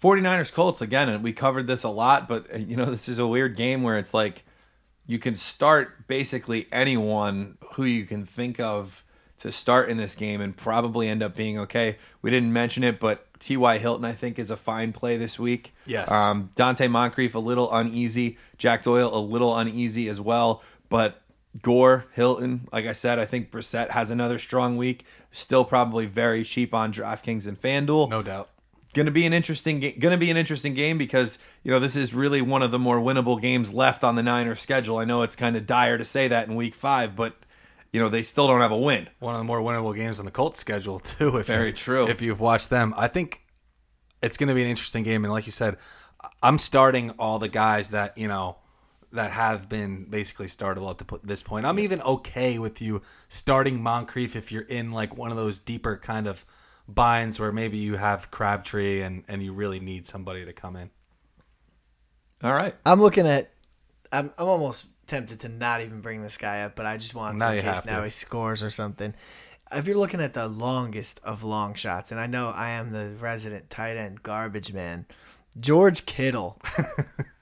[0.00, 3.18] 49ers Colts again, and we covered this a lot, but uh, you know, this is
[3.18, 4.44] a weird game where it's like
[5.06, 9.04] you can start basically anyone who you can think of
[9.40, 11.96] to start in this game and probably end up being okay.
[12.22, 13.78] We didn't mention it, but T.Y.
[13.78, 15.74] Hilton, I think, is a fine play this week.
[15.86, 16.12] Yes.
[16.12, 18.36] Um, Donte Moncrief, a little uneasy.
[18.58, 20.62] Jack Doyle, a little uneasy as well.
[20.90, 21.20] But
[21.62, 25.04] Gore, Hilton, like I said, I think Brissett has another strong week.
[25.32, 28.50] Still probably very cheap on DraftKings and FanDuel No doubt.
[28.94, 29.98] going to be an interesting game.
[29.98, 32.78] Going to be an interesting game because you know this is really one of the
[32.78, 34.98] more winnable games left on the Niners schedule.
[34.98, 37.34] I know it's kind of dire to say that in Week Five, but
[37.92, 39.08] you know they still don't have a win.
[39.18, 41.36] one of the more winnable games on the Colts schedule too.
[41.38, 42.06] If Very you- true.
[42.08, 43.40] If you've watched them, I think
[44.22, 45.24] it's going to be an interesting game.
[45.24, 45.78] And like you said,
[46.42, 48.56] I'm starting all the guys that you know
[49.12, 51.66] that have been basically startable at the, po- this point.
[51.66, 55.96] I'm even okay with you starting Moncrief if you're in like one of those deeper
[55.96, 56.44] kind of
[56.86, 60.90] binds where maybe you have Crabtree and and you really need somebody to come in.
[62.42, 63.50] All right, I'm looking at.
[64.12, 67.38] I'm, I'm almost tempted to not even bring this guy up, but I just want
[67.38, 68.04] to Now in case now to.
[68.04, 69.14] he scores or something.
[69.72, 73.14] If you're looking at the longest of long shots, and I know I am the
[73.20, 75.06] resident tight end garbage man,
[75.58, 76.60] George Kittle.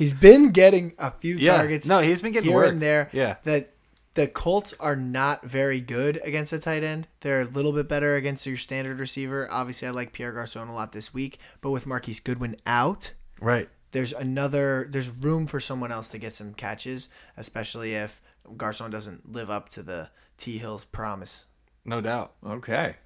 [0.00, 1.56] He's been getting a few Yeah.
[1.58, 1.86] targets.
[1.86, 2.70] No, he's been getting here work.
[2.72, 3.10] and there.
[3.12, 3.36] Yeah.
[3.44, 3.74] That
[4.14, 7.06] the Colts are not very good against the tight end.
[7.20, 9.46] They're a little bit better against your standard receiver.
[9.50, 13.68] Obviously, I like Pierre Garcon a lot this week, but with Marquise Goodwin out, Right.
[13.92, 18.22] there's another there's room for someone else to get some catches, especially if
[18.56, 21.44] Garcon doesn't live up to the T Hills promise.
[21.84, 22.32] No doubt.
[22.44, 22.96] Okay.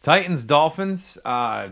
[0.00, 1.18] Titans Dolphins.
[1.24, 1.70] Uh,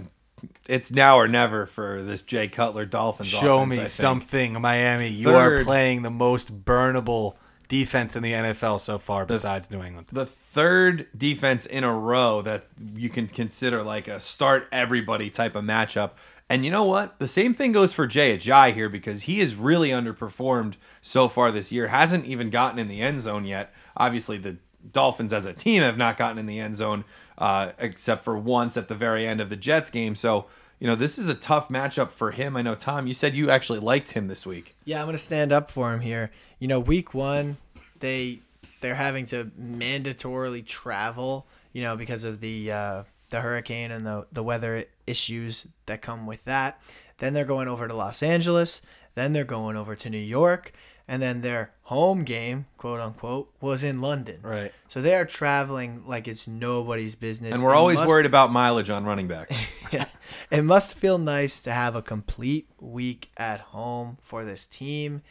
[0.68, 3.28] it's now or never for this Jay Cutler Dolphins.
[3.28, 5.08] Show offense, me something, Miami.
[5.08, 7.36] You are playing the most burnable
[7.68, 10.08] defense in the NFL so far, besides New England.
[10.12, 15.56] The third defense in a row that you can consider like a start everybody type
[15.56, 16.12] of matchup.
[16.50, 17.18] And you know what?
[17.18, 21.50] The same thing goes for Jay Ajayi here because he has really underperformed so far
[21.50, 21.88] this year.
[21.88, 23.72] Hasn't even gotten in the end zone yet.
[23.96, 24.58] Obviously, the
[24.92, 27.04] Dolphins as a team have not gotten in the end zone
[27.38, 30.14] uh, except for once at the very end of the Jets game.
[30.14, 30.46] So,
[30.78, 32.56] you know, this is a tough matchup for him.
[32.56, 34.76] I know, Tom, you said you actually liked him this week.
[34.84, 36.30] Yeah, I'm gonna stand up for him here.
[36.58, 37.56] You know, week one,
[38.00, 38.40] they
[38.80, 41.46] they're having to mandatorily travel.
[41.72, 46.26] You know, because of the uh, the hurricane and the the weather issues that come
[46.26, 46.80] with that.
[47.18, 48.82] Then they're going over to Los Angeles.
[49.14, 50.72] Then they're going over to New York,
[51.06, 54.40] and then their home game, quote unquote, was in London.
[54.42, 54.72] Right.
[54.88, 57.54] So they are traveling like it's nobody's business.
[57.54, 59.56] And we're It always must- worried about mileage on running backs.
[59.92, 60.06] yeah.
[60.50, 65.22] it must feel nice to have a complete week at home for this team.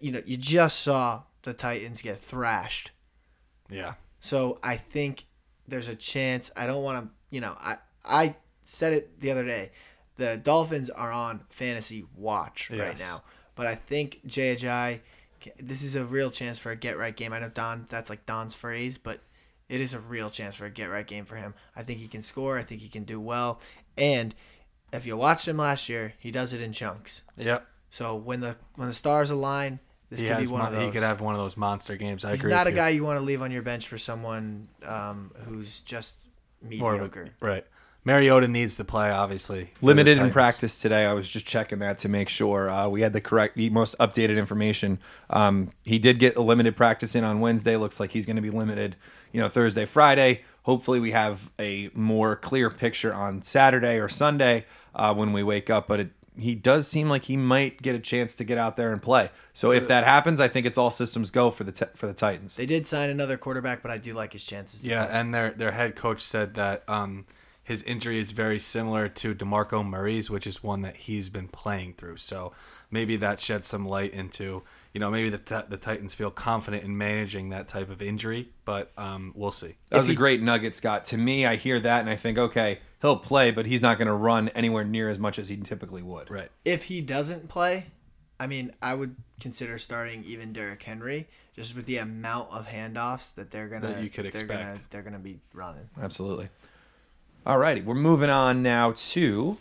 [0.00, 2.90] You know, you just saw the Titans get thrashed.
[3.70, 3.94] Yeah.
[4.20, 5.26] So I think
[5.68, 6.50] there's a chance.
[6.56, 9.70] I don't want to, you know, I I said it the other day.
[10.16, 13.22] The Dolphins are on fantasy watch right now,
[13.54, 15.00] but I think Ajayi,
[15.58, 17.32] this is a real chance for a get right game.
[17.32, 19.20] I know Don, that's like Don's phrase, but
[19.68, 21.54] it is a real chance for a get right game for him.
[21.74, 22.58] I think he can score.
[22.58, 23.60] I think he can do well,
[23.96, 24.34] and
[24.92, 27.22] if you watched him last year, he does it in chunks.
[27.38, 27.66] Yep.
[27.90, 29.78] So when the when the stars align,
[30.10, 30.84] this He could be one mon- of those.
[30.84, 32.24] he could have one of those monster games.
[32.24, 32.76] I He's not a you.
[32.76, 36.16] guy you want to leave on your bench for someone um, who's just
[36.62, 37.26] a- mediocre.
[37.40, 37.66] right.
[38.04, 39.70] Mariota needs to play, obviously.
[39.80, 41.06] limited in practice today.
[41.06, 43.96] I was just checking that to make sure uh, we had the correct, the most
[43.98, 44.98] updated information.
[45.30, 47.76] Um, he did get a limited practice in on Wednesday.
[47.76, 48.96] Looks like he's going to be limited,
[49.30, 50.42] you know, Thursday, Friday.
[50.64, 55.70] Hopefully, we have a more clear picture on Saturday or Sunday uh, when we wake
[55.70, 55.86] up.
[55.86, 58.92] But it, he does seem like he might get a chance to get out there
[58.92, 59.30] and play.
[59.52, 62.14] So if that happens, I think it's all systems go for the t- for the
[62.14, 62.56] Titans.
[62.56, 64.84] They did sign another quarterback, but I do like his chances.
[64.84, 65.14] Yeah, play.
[65.14, 67.26] and their their head coach said that um,
[67.72, 71.94] his injury is very similar to Demarco Murray's, which is one that he's been playing
[71.94, 72.18] through.
[72.18, 72.52] So
[72.90, 74.62] maybe that sheds some light into
[74.92, 78.92] you know maybe the the Titans feel confident in managing that type of injury, but
[78.98, 79.74] um, we'll see.
[79.88, 81.06] That was If a great nugget, Scott.
[81.06, 84.08] To me, I hear that and I think, okay, he'll play, but he's not going
[84.08, 86.30] to run anywhere near as much as he typically would.
[86.30, 86.50] Right.
[86.64, 87.86] If he doesn't play,
[88.38, 93.34] I mean, I would consider starting even Derrick Henry just with the amount of handoffs
[93.34, 94.90] that they're gonna That you could they're gonna expect.
[94.90, 95.88] they're gonna be running.
[96.00, 96.48] Absolutely.
[97.44, 99.56] All righty, we're moving on now to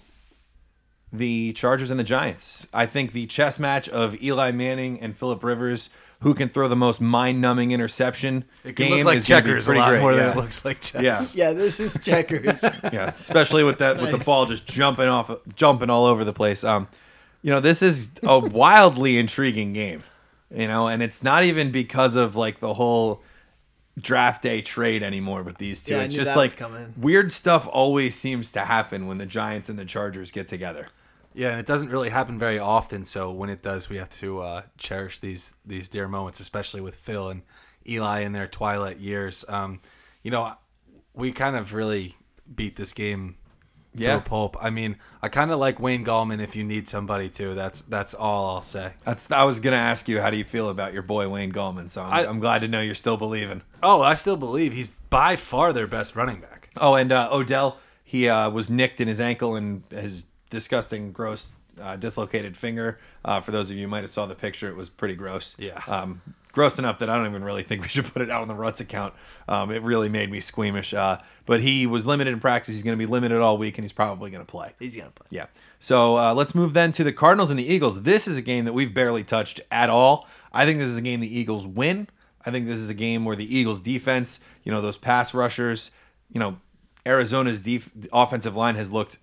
[1.11, 2.67] the Chargers and the Giants.
[2.73, 6.75] I think the chess match of Eli Manning and Philip Rivers, who can throw the
[6.75, 9.89] most mind-numbing interception It can game, look like is gonna be checkers a pretty lot
[9.89, 9.99] great.
[10.01, 10.17] more yeah.
[10.19, 11.36] than it looks like chess.
[11.36, 11.47] Yeah.
[11.47, 12.63] Yeah, this is checkers.
[12.93, 14.25] yeah, especially with that with the Nice.
[14.27, 16.63] ball just jumping off, jumping all over the place.
[16.63, 16.88] Um,
[17.41, 20.03] you know, this is a wildly intriguing game.
[20.53, 23.21] You know, and it's not even because of like the whole
[24.00, 25.94] draft day trade anymore with these two.
[25.94, 26.94] Yeah, it's just like coming.
[26.98, 30.88] weird stuff always seems to happen when the Giants and the Chargers get together.
[31.34, 33.06] Yeah, and it doesn't really happen very often.
[33.06, 36.96] So when it does, we have to uh, cherish these these dear moments, especially with
[36.96, 37.42] Phil and
[37.88, 39.46] Eli in their twilight years.
[39.48, 39.82] Um,
[40.24, 40.54] you know,
[41.14, 42.18] we kind of really
[42.54, 43.38] beat this game
[43.98, 44.18] to Yeah.
[44.18, 44.56] a pulp.
[44.62, 47.54] I mean, I kind of like Wayne Gallman if you need somebody to.
[47.54, 48.94] That's that's all I'll say.
[49.06, 51.89] That's I was gonna ask you, how do you feel about your boy Wayne Gallman?
[51.89, 53.62] So I'm, I- I'm glad to know you're still believing.
[53.84, 56.70] Oh, I still believe he's by far their best running back.
[56.78, 61.52] Oh, and uh, Odell, he uh, was nicked in his ankle and his disgusting, gross,
[61.82, 63.00] uh, dislocated finger.
[63.26, 65.56] Uh, for those of you who might have saw the picture, it was pretty gross.
[65.60, 65.82] Yeah.
[65.88, 66.22] Um,
[66.52, 68.56] gross enough that I don't even really think we should put it out on the
[68.56, 69.14] Ruts account.
[69.47, 70.93] Um, it really made me squeamish.
[70.93, 72.76] Uh, but he was limited in practice.
[72.76, 74.74] He's going to be limited all week, and he's probably going to play.
[74.80, 75.28] He's gonna play.
[75.30, 75.47] Yeah.
[75.80, 78.04] So uh, let's move then to the Cardinals and the Eagles.
[78.04, 80.28] This is a game that we've barely touched at all.
[80.54, 82.08] I think this is a game the Eagles win.
[82.45, 85.91] I think this is a game where the Eagles defense, you know, those pass rushers,
[86.32, 86.58] you know,
[87.06, 89.18] Arizona's def- offensive line has looked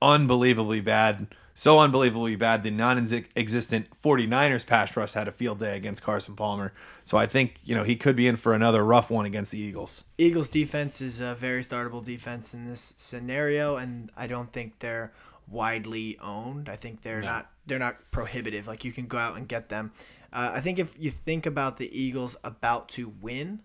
[0.00, 1.26] unbelievably bad.
[1.54, 2.64] So unbelievably bad.
[2.64, 6.72] The non existent 49ers pass rush had a field day against Carson Palmer.
[7.04, 9.60] So I think, you know, he could be in for another rough one against the
[9.60, 10.04] Eagles.
[10.18, 15.12] Eagles defense is a very startable defense in this scenario, and I don't think they're
[15.48, 16.68] widely owned.
[16.68, 18.66] I think they're not they're not prohibitive.
[18.66, 19.92] Like you can go out and get them.
[20.32, 23.60] Uh, I think if you think about the Eagles about to win,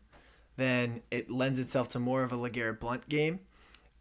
[0.57, 3.39] then it lends itself to more of a Legarrette Blunt game.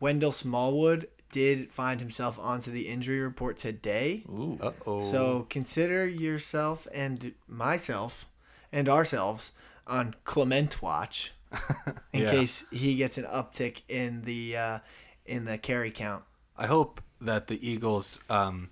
[0.01, 4.24] Wendell Smallwood did find himself onto the injury report today.
[4.61, 5.01] Uh oh.
[5.01, 8.26] So consider yourself and myself
[8.72, 9.53] and ourselves
[9.87, 11.33] on Clement watch
[12.12, 12.31] in Yeah.
[12.31, 14.79] case he gets an uptick in the uh,
[15.26, 16.24] in the carry count.
[16.57, 18.68] I hope that the Eagles um,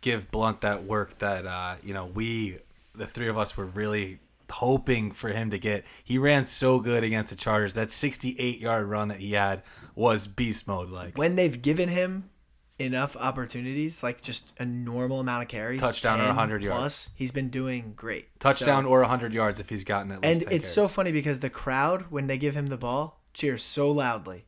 [0.00, 2.58] give Blunt that work that uh, you know we,
[2.94, 4.18] the three of us, were really
[4.50, 5.86] hoping for him to get.
[6.04, 7.74] He ran so good against the Chargers.
[7.74, 9.62] That 68 yard run that he had
[9.94, 10.90] was beast mode.
[10.90, 12.30] Like When they've given him
[12.78, 16.78] enough opportunities, like just a normal amount of carries, Touchdown or 10 100 yards.
[16.80, 18.26] plus, he's been doing great.
[18.40, 20.42] touchdown So- or 100 yards if he's gotten at least.
[20.42, 23.62] and 10 it's so funny because the crowd when they give him the ball cheers
[23.62, 24.44] so loudly.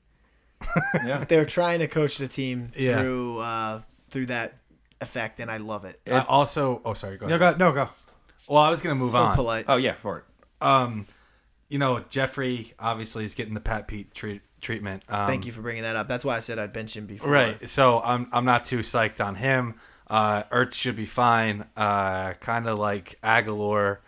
[1.05, 1.25] Yeah.
[1.25, 3.01] They're trying to coach the team Yeah.
[3.01, 4.55] through uh, through that
[5.01, 6.01] effect, and I love it.
[6.11, 7.55] I also, oh sorry, go No, go.
[7.57, 7.91] No, go.
[8.49, 9.35] Well, I was gonna move so on.
[9.35, 9.67] polite.
[9.69, 10.25] Oh yeah, for it.
[10.61, 11.07] Um,
[11.69, 15.03] you know, Jeffery obviously is getting the Pat Pete treat, treatment.
[15.09, 16.09] Um, Thank you for bringing that up.
[16.09, 17.31] That's why I said I'd bench him before.
[17.31, 17.69] Right.
[17.69, 19.75] So I'm I'm not too psyched on him.
[20.09, 21.65] Uh, Ertz should be fine.
[21.77, 23.99] Uh, kind of like Agholor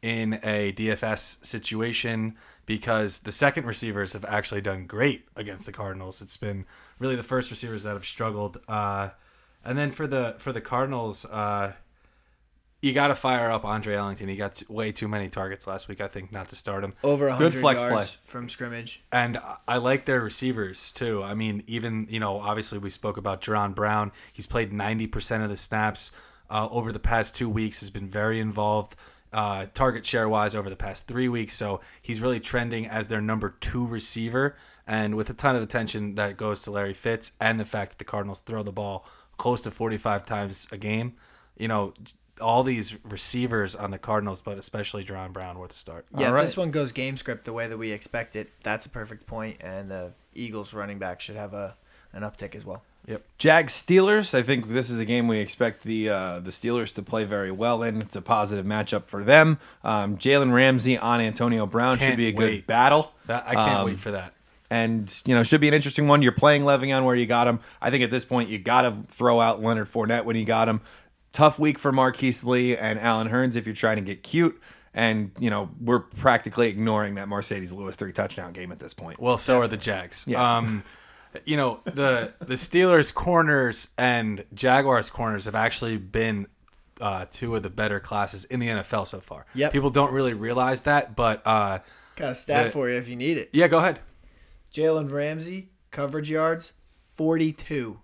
[0.00, 2.36] in a DFS situation
[2.66, 6.22] because the second receivers have actually done great against the Cardinals.
[6.22, 6.64] It's been
[6.98, 8.58] really the first receivers that have struggled.
[8.68, 9.10] Uh,
[9.64, 11.72] and then for the for the Cardinals, uh,
[12.82, 14.28] you got to fire up Andre Ellington.
[14.28, 16.00] He got way too many targets last week.
[16.00, 16.92] I think not to start him.
[17.04, 18.20] Over Good hundred flex yards play.
[18.26, 19.02] from scrimmage.
[19.12, 21.22] And I- like their receivers too.
[21.22, 24.12] I mean, even you know, obviously we spoke about Jaron Brown.
[24.32, 26.10] He's played ninety percent of the snaps
[26.50, 27.80] uh, over the past two weeks.
[27.80, 28.96] Has been very involved
[29.32, 31.54] uh, target share wise over the past three weeks.
[31.54, 34.56] So he's really trending as their number two receiver.
[34.86, 37.98] And with a ton of attention that goes to Larry Fitz and the fact that
[37.98, 39.06] the Cardinals throw the ball
[39.36, 41.14] close to forty five times a game,
[41.56, 41.94] you know.
[42.42, 46.04] All these receivers on the Cardinals, but especially Jaron Brown, worth a start.
[46.18, 48.86] Yeah, All if this one goes game script the way that we expect it, that's
[48.86, 51.74] a perfect point, and the Eagles running back should have a
[52.12, 52.82] an uptick as well.
[53.06, 53.24] Yep.
[53.38, 54.32] Jags Steelers.
[54.34, 57.50] I think this is a game we expect the uh, the Steelers to play very
[57.50, 58.00] well in.
[58.02, 59.58] It's a positive matchup for them.
[59.82, 63.12] Um, Jalen Ramsey on Antonio Brown Can't should be a good battle.
[63.26, 64.34] That, I can't Um, wait for that.
[64.70, 66.22] and you know should be an interesting one.
[66.22, 67.58] You're playing Le'Veon where you got him.
[67.80, 70.68] I think at this point you got to throw out Leonard Fournette when you got
[70.68, 70.80] him.
[71.32, 74.60] Tough week for Marquise Lee and Allen Hurns if you're trying to get cute.
[74.94, 79.18] And you know we're practically ignoring that Marcedes Lewis three touchdown game at this point.
[79.18, 80.26] Well, so are the Jags.
[80.28, 80.56] Yeah.
[80.58, 80.82] Um,
[81.46, 86.46] you know the the Steelers corners and Jaguars corners have actually been
[87.00, 89.46] uh, two of the better classes in the NFL so far.
[89.54, 89.72] Yep.
[89.72, 91.78] People don't really realize that, but uh,
[92.16, 93.48] Got a stat The- for you if you need it.
[93.54, 94.00] yeah, go ahead.
[94.74, 96.74] Jalen Ramsey coverage yards
[97.14, 98.00] forty two,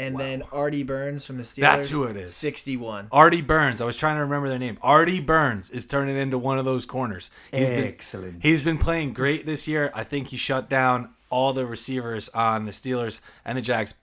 [0.00, 1.60] and then Artie Burns from the Steelers.
[1.60, 2.34] That's who it is.
[2.34, 3.08] Sixty one.
[3.12, 3.80] Artie Burns.
[3.80, 4.78] I was trying to remember their name.
[4.82, 7.30] Artie Burns is turning into one of those corners.
[7.52, 8.40] He's Excellent.
[8.40, 9.90] Been, he's been playing great this year.
[9.94, 13.94] I think he shut down all the receivers on the Steelers and the Jags.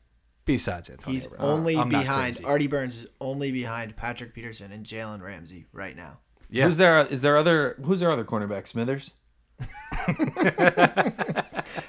[0.46, 1.42] Besides Antonio, He's Brown.
[1.46, 2.40] only I'm behind.
[2.46, 6.20] Artie Burns is only behind Patrick Peterson and Jalen Ramsey right now.
[6.50, 6.68] Yeah.
[6.68, 7.00] Who's there?
[7.00, 7.76] Is there other?
[7.84, 8.66] Who's their other cornerback?
[8.66, 9.14] Smithers.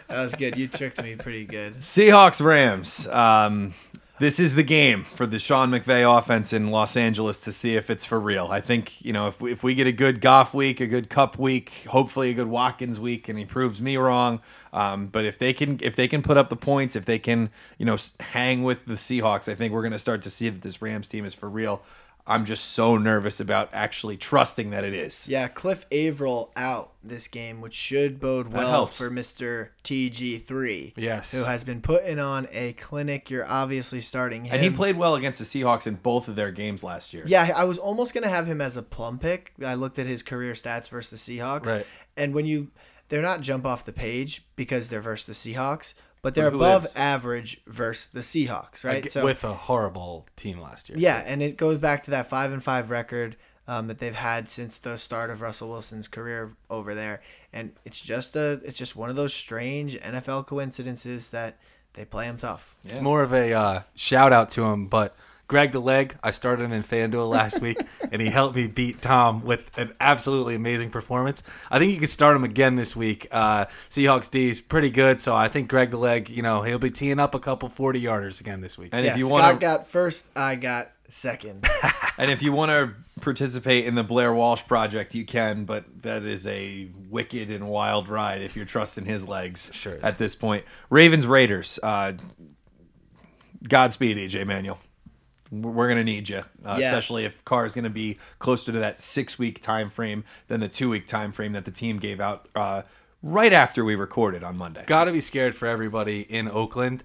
[0.08, 0.56] That was good.
[0.56, 1.74] You tricked me pretty good.
[1.74, 3.06] Seahawks Rams.
[3.08, 3.74] Um,
[4.18, 7.90] this is the game for the Sean McVay offense in Los Angeles to see if
[7.90, 8.48] it's for real.
[8.50, 11.08] I think you know if we, if we get a good Goff week, a good
[11.08, 14.40] Kupp week, hopefully a good Watkins week, and he proves me wrong.
[14.72, 17.50] Um, but if they can if they can put up the points, if they can
[17.78, 20.62] you know hang with the Seahawks, I think we're going to start to see that
[20.62, 21.82] this Rams team is for real.
[22.28, 25.26] I'm just so nervous about actually trusting that it is.
[25.30, 29.70] Yeah, Cliff Avril out this game, which should bode well for Mr.
[29.82, 30.92] TG3.
[30.96, 31.32] Yes.
[31.32, 33.30] Who has been putting on a clinic.
[33.30, 34.52] You're obviously starting him.
[34.54, 37.24] And he played well against the Seahawks in both of their games last year.
[37.26, 39.54] Yeah, I was almost gonna have him as a plum pick.
[39.64, 41.86] I looked at his career stats versus the Seahawks, Right.
[42.18, 42.70] And when you,
[43.08, 46.94] they're not jump off the page because they're versus the Seahawks, but they're above is?
[46.96, 49.14] average versus the Seahawks, right?
[49.16, 50.98] Ag- with a horrible team last year.
[50.98, 54.48] Yeah, and it goes back to that five and five record um, that they've had
[54.48, 57.20] since the start of Russell Wilson's career over there,
[57.52, 61.58] and it's just a it's just one of those strange NFL coincidences that
[61.92, 62.76] they play him tough.
[62.84, 65.16] It's more of a uh, shout out to him, but
[65.48, 67.78] Greg the Leg, I started him in FanDuel last week,
[68.12, 71.42] and he helped me beat Tom with an absolutely amazing performance.
[71.70, 73.26] I think you could start him again this week.
[73.30, 76.78] Uh, Seahawks D is pretty good, so I think Greg the Leg, you know, he'll
[76.78, 78.90] be teeing up a couple 40 yarders again this week.
[78.92, 81.66] And yeah, if you Scott want to got first, I got second.
[82.18, 86.24] And if you want to participate in the Blair Walsh project, you can, but that
[86.24, 90.02] is a wicked and wild ride if you're trusting his legs Sure is.
[90.02, 90.64] at this point.
[90.90, 91.78] Ravens Raiders.
[91.80, 92.14] Uh,
[93.68, 94.80] Godspeed, EJ Manuel.
[95.50, 96.88] We're going to need you, uh, Yeah.
[96.88, 100.60] especially if Carr is going to be closer to that six week time frame than
[100.60, 102.82] the two week time frame that the team gave out uh,
[103.22, 104.84] right after we recorded on Monday.
[104.86, 107.02] Got to be scared for everybody in Oakland,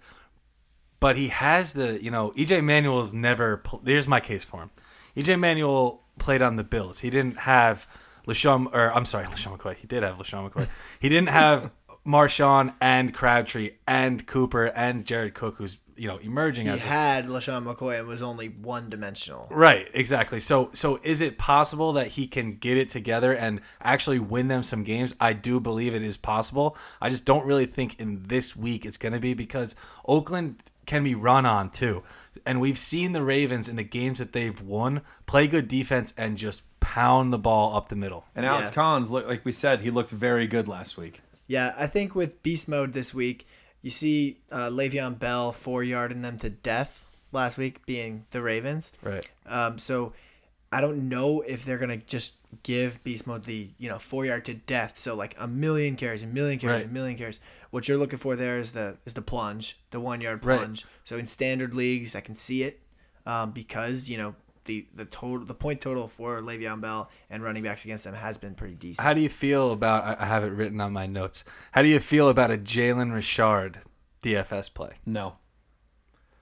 [1.00, 4.72] but he has the, you know, EJ Manuel's never, pl- here's my case for him.
[5.16, 7.00] EJ Manuel played on the Bills.
[7.00, 7.88] He didn't have
[8.28, 9.76] LeSean, or I'm sorry, LeSean McCoy.
[9.76, 10.68] He did have LeSean McCoy.
[11.02, 11.72] He didn't have
[12.06, 16.90] Marshawn and Crabtree and Cooper and Jared Cook, who's you know emerging He as a
[16.90, 19.48] had LeSean McCoy and was only one dimensional.
[19.52, 20.40] Right, exactly.
[20.40, 24.64] So so is it possible that he can get it together and actually win them
[24.64, 25.16] some games?
[25.20, 26.78] I do believe it is possible.
[27.02, 29.76] I just don't really think in this week it's going to be because
[30.08, 32.04] Oakland can be run on too.
[32.46, 36.38] And we've seen the Ravens in the games that they've won play good defense and
[36.38, 38.26] just pound the ball up the middle.
[38.36, 38.76] And Alex Yeah.
[38.76, 41.22] Collins, look like we said, he looked very good last week.
[41.48, 43.46] Yeah, I think with beast mode this week,
[43.84, 48.92] you see uh, Le'Veon Bell four yarding them to death last week, being the Ravens.
[49.04, 49.24] Right.
[49.46, 50.14] Um, so
[50.72, 54.46] I don't know if they're gonna just give beast mode the you know four yard
[54.46, 54.98] to death.
[54.98, 56.90] So like a million carries, a million carries, Right.
[56.90, 57.40] a million carries.
[57.72, 60.58] What you're looking for there is the is the plunge, the one yard Right.
[60.60, 60.86] plunge.
[61.04, 62.80] So in standard leagues, I can see it
[63.26, 64.36] um, because you know
[64.66, 68.38] the the total the point total for Le'Veon Bell and running backs against them has
[68.38, 69.06] been pretty decent.
[69.06, 71.44] How do you feel about I I have it written on my notes.
[71.72, 73.80] How do you feel about a Jalen Richard
[74.22, 74.94] DFS play?
[75.06, 75.36] No.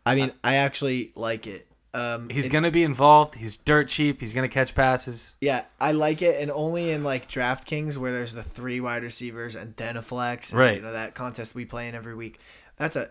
[0.06, 1.68] I mean, I actually like it.
[1.94, 3.36] Um, He's it- going to be involved.
[3.36, 4.20] He's dirt cheap.
[4.22, 5.36] He's going to catch passes.
[5.42, 9.56] Yeah, I like it, and only in like DraftKings where there's the three wide receivers
[9.56, 10.76] and then a flex, and, Right.
[10.78, 12.40] You know that contest we play in every week.
[12.78, 13.10] That's a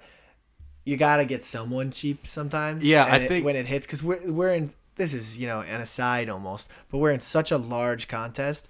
[0.86, 2.88] you got to get someone cheap sometimes.
[2.88, 5.46] Yeah, and I it- think- when it hits because we're we're in this is you
[5.46, 8.68] know an aside almost, but we're in such a large contest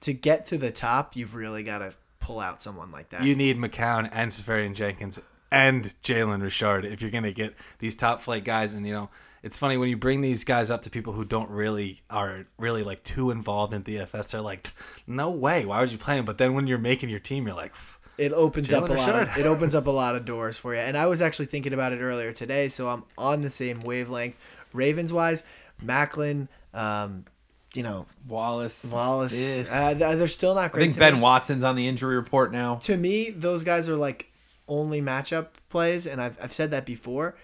[0.00, 1.16] to get to the top.
[1.16, 3.22] You've really got to pull out someone like that.
[3.22, 5.20] You need McCown and Seferian Jenkins
[5.50, 8.74] and Jalen Richard if you're going to get these top flight guys.
[8.74, 9.08] And, you know,
[9.42, 12.82] it's funny when you bring these guys up to people who don't really are really
[12.82, 14.70] like too involved in the DFS, they're like,
[15.06, 15.64] no way.
[15.64, 16.24] Why would you play him?
[16.24, 17.74] But then when you're making your team, you're like,
[18.18, 19.14] it opens up a lot.
[19.14, 20.80] Of, it opens up a lot of doors for you.
[20.80, 24.36] And I was actually thinking about it earlier today, so I'm on the same wavelength.
[24.74, 25.44] Ravens wise,
[25.84, 27.24] Maclin, um,
[27.74, 28.90] you know, Wallace.
[28.92, 29.90] Wallace, Yeah.
[29.90, 30.82] uh, they're still not great.
[30.82, 30.84] I great.
[30.84, 31.20] think to Ben me.
[31.20, 32.76] Watson's on the injury report now.
[32.76, 34.30] To me, those guys are like
[34.66, 37.36] only matchup plays, and I've I've said that before.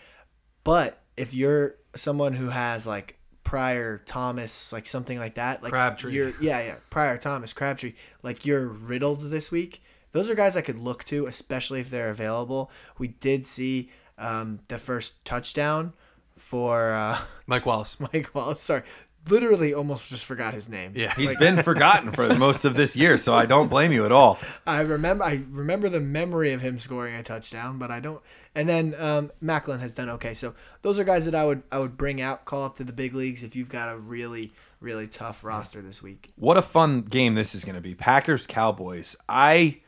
[0.65, 6.13] But if you're someone who has like Pryor Thomas, like something like that, like Crabtree.
[6.15, 9.83] you're yeah yeah Pryor Thomas Crabtree, like you're riddled this week.
[10.13, 12.71] Those are guys I could look to, especially if they're available.
[12.99, 15.93] We did see um, the first touchdown
[16.37, 17.99] for uh, Mike Wallace.
[18.01, 18.61] Mike Wallace.
[18.61, 18.83] Sorry,
[19.31, 20.93] literally almost just forgot his name.
[20.95, 21.15] Yeah.
[21.15, 24.39] He's been forgotten for most of this year, so I don't blame you at all.
[24.67, 28.23] I remember I remember the memory of him scoring a touchdown, but I don't.
[28.55, 30.35] And then um, Maclin has done okay.
[30.35, 32.93] So those are guys that I would I would bring out, call up to the
[32.93, 36.33] big leagues if you've got a really really tough roster this week.
[36.37, 37.95] What a fun game this is going to be.
[37.95, 39.17] Packers Cowboys.
[39.29, 39.79] I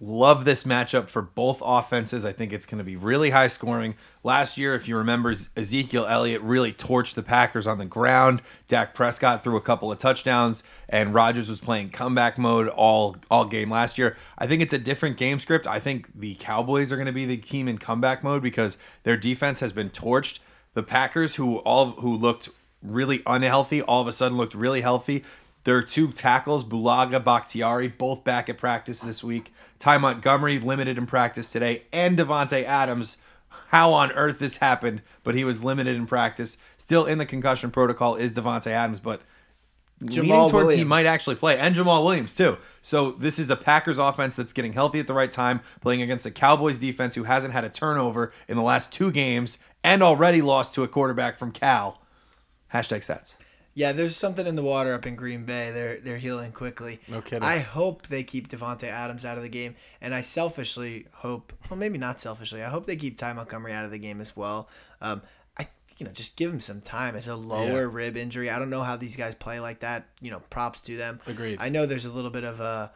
[0.00, 2.24] love this matchup for both offenses.
[2.24, 3.94] I think it's going to be really high scoring.
[4.24, 8.40] Last year, if you remember, Ezekiel Elliott really torched the Packers on the ground.
[8.66, 13.44] Dak Prescott threw a couple of touchdowns, and Rodgers was playing comeback mode all all
[13.44, 14.16] game last year.
[14.38, 15.66] I think it's a different game script.
[15.66, 19.18] I think the Cowboys are going to be the team in comeback mode because their
[19.18, 20.40] defense has been torched.
[20.72, 22.48] The Packers, who all who looked
[22.82, 25.24] really unhealthy, all of a sudden looked really healthy.
[25.64, 29.52] Their two tackles, Bulaga, Bakhtiari, both back at practice this week.
[29.80, 33.18] Ty Montgomery limited in practice today, and Davante Adams.
[33.70, 35.02] How on earth this happened?
[35.24, 36.58] But he was limited in practice.
[36.76, 39.22] Still in the concussion protocol is Davante Adams, but
[40.04, 40.88] Jamal leaning towards he Williams.
[40.88, 42.58] might actually play, and Jamaal Williams too.
[42.82, 46.26] So this is a Packers offense that's getting healthy at the right time, playing against
[46.26, 50.42] a Cowboys defense who hasn't had a turnover in the last two games, and already
[50.42, 52.00] lost to a quarterback from Cal.
[52.72, 53.36] Hashtag stats.
[53.74, 55.70] Yeah, there's something in the water up in Green Bay.
[55.70, 57.00] They're they're healing quickly.
[57.08, 57.42] No kidding.
[57.44, 61.78] I hope they keep Davante Adams out of the game, and I selfishly hope, well,
[61.78, 64.68] maybe not selfishly, I hope they keep Ty Montgomery out of the game as well.
[65.00, 65.22] Um,
[65.58, 65.68] I
[65.98, 67.14] you know just give him some time.
[67.14, 67.88] It's a lower Yeah.
[67.92, 68.50] rib injury.
[68.50, 70.08] I don't know how these guys play like that.
[70.20, 71.20] You know, props to them.
[71.26, 71.58] Agreed.
[71.60, 72.92] I know there's a little bit of a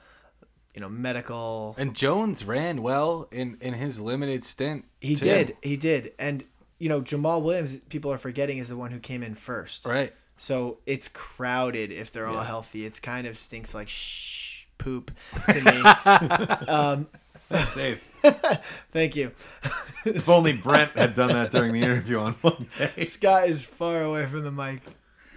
[0.74, 1.76] you know medical.
[1.78, 4.84] And Jones ran well in, in his limited stint.
[5.00, 5.24] He too.
[5.24, 6.42] did, he did, and
[6.80, 7.78] you know Jamaal Williams.
[7.78, 9.86] People are forgetting is the one who came in first.
[9.86, 10.12] Right.
[10.36, 12.84] So it's crowded if they're all healthy.
[12.84, 15.12] It's kind of stinks like shh poop
[15.48, 16.66] to me.
[16.68, 17.06] um,
[17.52, 18.02] Safe.
[18.90, 19.32] thank you.
[20.06, 23.06] If only Brent had done that during the interview on Monday.
[23.06, 24.82] Scott is far away from the mic.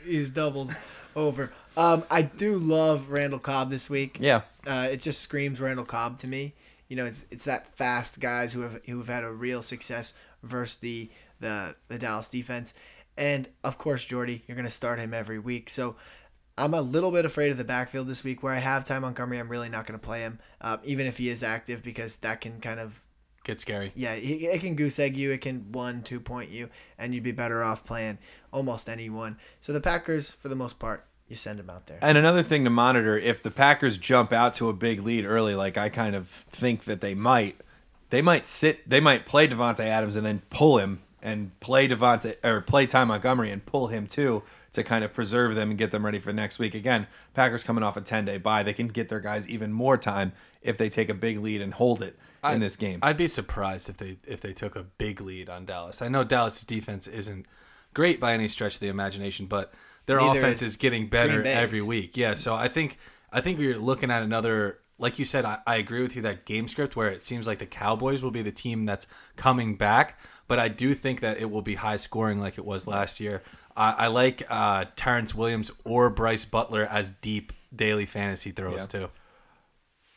[0.03, 0.75] He's doubled
[1.15, 1.53] over.
[1.77, 4.17] Um, I do love Randall Cobb this week.
[4.19, 4.41] Yeah.
[4.65, 6.53] Uh, it just screams Randall Cobb to me.
[6.89, 10.13] You know, it's it's that fast guys who have who have had a real success
[10.43, 12.73] versus the the the Dallas defense,
[13.17, 15.69] and of course Jordy, you're gonna start him every week.
[15.69, 15.95] So
[16.57, 18.43] I'm a little bit afraid of the backfield this week.
[18.43, 21.29] Where I have Ty Montgomery, I'm really not gonna play him, uh, even if he
[21.29, 23.03] is active, because that can kind of
[23.43, 23.93] Get scary.
[23.95, 25.31] yeah, it, it can goose egg you.
[25.31, 28.17] It can one, two point you, and you'd be better off playing
[28.51, 29.37] almost anyone.
[29.59, 31.99] So the Packers, for the most part, you send him out there.
[32.01, 35.55] And another thing to monitor if the Packers jump out to a big lead early,
[35.55, 37.59] like I kind of think that they might,
[38.09, 42.35] they might sit, they might play Davante Adams and then pull him and play Davante
[42.43, 45.91] or play Ty Montgomery and pull him too to kind of preserve them and get
[45.91, 46.73] them ready for next week.
[46.73, 49.97] Again, Packers coming off a ten day bye, they can get their guys even more
[49.97, 52.17] time if they take a big lead and hold it
[52.49, 52.99] in this game.
[53.01, 56.01] I'd be surprised if they if they took a big lead on Dallas.
[56.01, 57.45] I know Dallas' defense isn't
[57.93, 59.73] great by any stretch of the imagination, but
[60.05, 62.15] their Neither offense is is getting better every week.
[62.15, 62.97] Yeah, so I think
[63.33, 64.79] I think we're looking at another.
[64.99, 67.59] Like you said, I, I agree with you that game script where it seems like
[67.59, 71.51] the Cowboys will be the team that's coming back, but I do think that it
[71.51, 73.43] will be high scoring like it was last year.
[73.75, 79.09] I, I like uh, Terrance Williams or Brice Butler as deep daily fantasy throws too.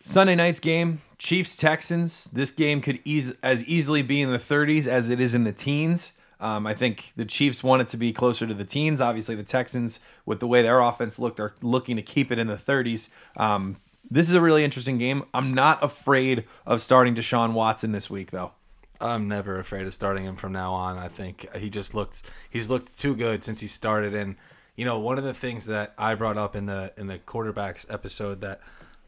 [0.03, 2.25] Sunday night's game, Chiefs Texans.
[2.25, 5.53] This game could eas- as easily be in the 30s as it is in the
[5.53, 6.15] teens.
[6.41, 9.03] Um, I think the Chiefs want it to be closer to the teens.
[9.03, 12.47] Obviously, the Texans, with the way their offense looked, are looking to keep it in
[12.47, 13.11] the 30s.
[13.37, 13.77] Um,
[14.11, 15.25] this is a really interesting game.
[15.33, 18.53] I'm not afraid of starting Deshaun Watson this week, though.
[19.01, 20.99] I'm never afraid of starting him from now on.
[20.99, 24.37] I think he just looked he's looked too good since he started and
[24.77, 27.91] you know one of the things that I brought up in the in the quarterbacks
[27.93, 28.61] episode that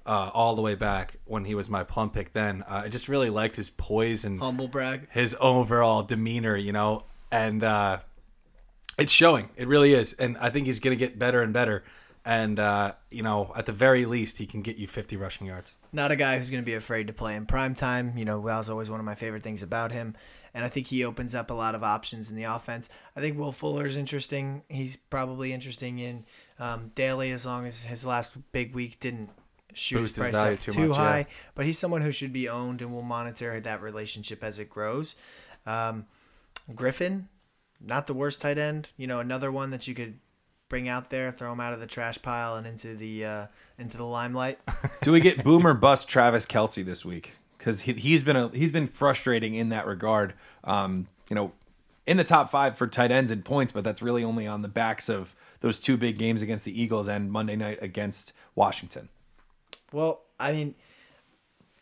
[0.07, 3.07] uh, all the way back when he was my plum pick then uh, I just
[3.09, 5.09] really liked his poise and Humble brag.
[5.11, 7.99] his overall demeanor, you know, and uh,
[8.99, 9.51] it's showing.
[9.57, 11.85] It really is, and I think he's going to get better and better.
[12.25, 15.75] And uh, you know, at the very least, he can get you 50 rushing yards.
[15.93, 18.17] Not a guy who's going to be afraid to play in prime time.
[18.17, 20.15] You know, that was always one of my favorite things about him.
[20.55, 22.91] And I think he opens up a lot of options in the offense.
[23.17, 24.63] I think Will Fuller is interesting.
[24.69, 26.25] He's probably interesting in
[26.59, 29.31] um, daily as long as his last big week didn't
[29.75, 31.05] shoot Boost his price value up too too, much, yeah.
[31.05, 31.27] high.
[31.55, 35.17] But he's someone who should be owned, and we'll monitor that relationship as it grows.
[35.67, 36.07] Um,
[36.75, 37.29] Griffin,
[37.81, 38.91] not the worst tight end.
[38.97, 40.19] You know, another one that you could
[40.73, 43.47] bring out there, throw him out of the trash pile and into the uh,
[43.79, 44.59] into the limelight.
[45.03, 47.35] Do we get boomer bust Travis Kelce this week?
[47.59, 50.33] Because he, he's been a, he's been frustrating in that regard.
[50.65, 51.53] Um, you know,
[52.07, 54.69] in the top five for tight ends in points, but that's really only on the
[54.69, 59.11] backs of those two big games against the Eagles and Monday night against Washington.
[59.93, 60.75] Well, I mean,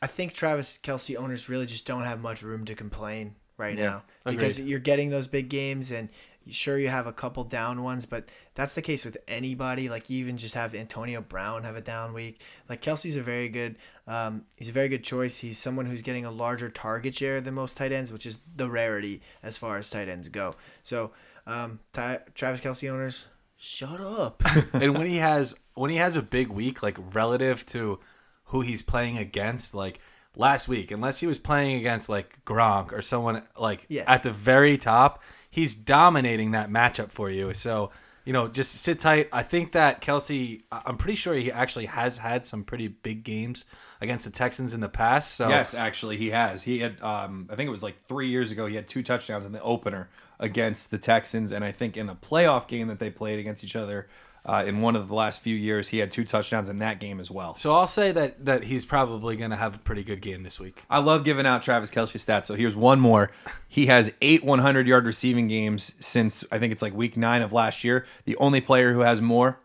[0.03, 4.03] I think Travis Kelce owners really just don't have much room to complain right now
[4.24, 4.70] because Agreed.
[4.70, 6.09] you're getting those big games and
[6.53, 9.88] sure you have a couple down ones, but that's the case with anybody.
[9.88, 12.42] Like you even just have Antonio Brown have a down week.
[12.68, 13.76] Like Kelce's a very good,
[14.07, 15.38] um, he's a very good choice.
[15.38, 18.68] He's someone who's getting a larger target share than most tight ends, which is the
[18.68, 20.55] rarity as far as tight ends go.
[20.82, 21.12] So,
[21.46, 23.26] um, Ty- Travis Kelce owners,
[23.57, 24.42] shut up.
[24.72, 28.01] and when he has when he has a big week, like relative to
[28.44, 30.01] who he's playing against, like
[30.41, 34.05] last week, unless he was playing against like Gronk or someone like Yeah.
[34.07, 37.55] at the very top, he's dominating that matchup for you.
[37.55, 37.91] So
[38.26, 39.28] you know, just sit tight.
[39.32, 43.64] I think that Kelce, I'm pretty sure he actually has had some pretty big games
[44.03, 45.34] against the Texans in the past.
[45.36, 46.62] So Yes, actually, he has.
[46.62, 49.47] He had, um, I think it was like three years ago, he had two touchdowns
[49.47, 53.11] in the opener against the Texans, and I think in the playoff game that they
[53.11, 54.07] played against each other
[54.51, 57.20] uh, in one of the last few years, he had two touchdowns in that game
[57.20, 57.55] as well.
[57.55, 60.59] So I'll say that that he's probably going to have a pretty good game this
[60.59, 60.82] week.
[60.90, 62.46] I love giving out Travis Kelce stats.
[62.46, 63.30] So here's one more.
[63.68, 67.53] He has eight 100 yard receiving games since I think it's like week nine of
[67.53, 68.05] last year.
[68.24, 69.61] The only player who has more,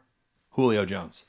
[0.52, 1.26] Julio Jones.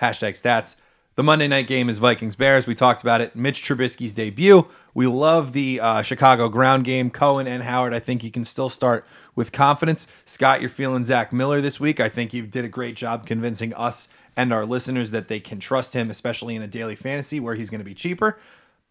[0.00, 0.76] Hashtag stats.
[1.16, 2.66] The Monday night game is Vikings Bears.
[2.66, 3.36] We talked about it.
[3.36, 4.66] Mitch Trubisky's debut.
[4.94, 7.08] We love the uh, Chicago ground game.
[7.08, 7.94] Cohen and Howard.
[7.94, 9.04] I think you can still start
[9.34, 10.06] with confidence.
[10.24, 12.00] Scott, you're feeling Zach Miller this week.
[12.00, 15.60] I think you did a great job convincing us and our listeners that they can
[15.60, 18.38] trust him, especially in a daily fantasy where he's going to be cheaper.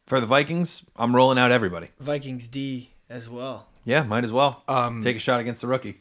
[0.05, 1.89] For the Vikings, I'm rolling out everybody.
[1.99, 3.67] Vikings D as well.
[3.85, 4.63] Yeah, might as well.
[5.01, 5.99] Take a shot against the rookie.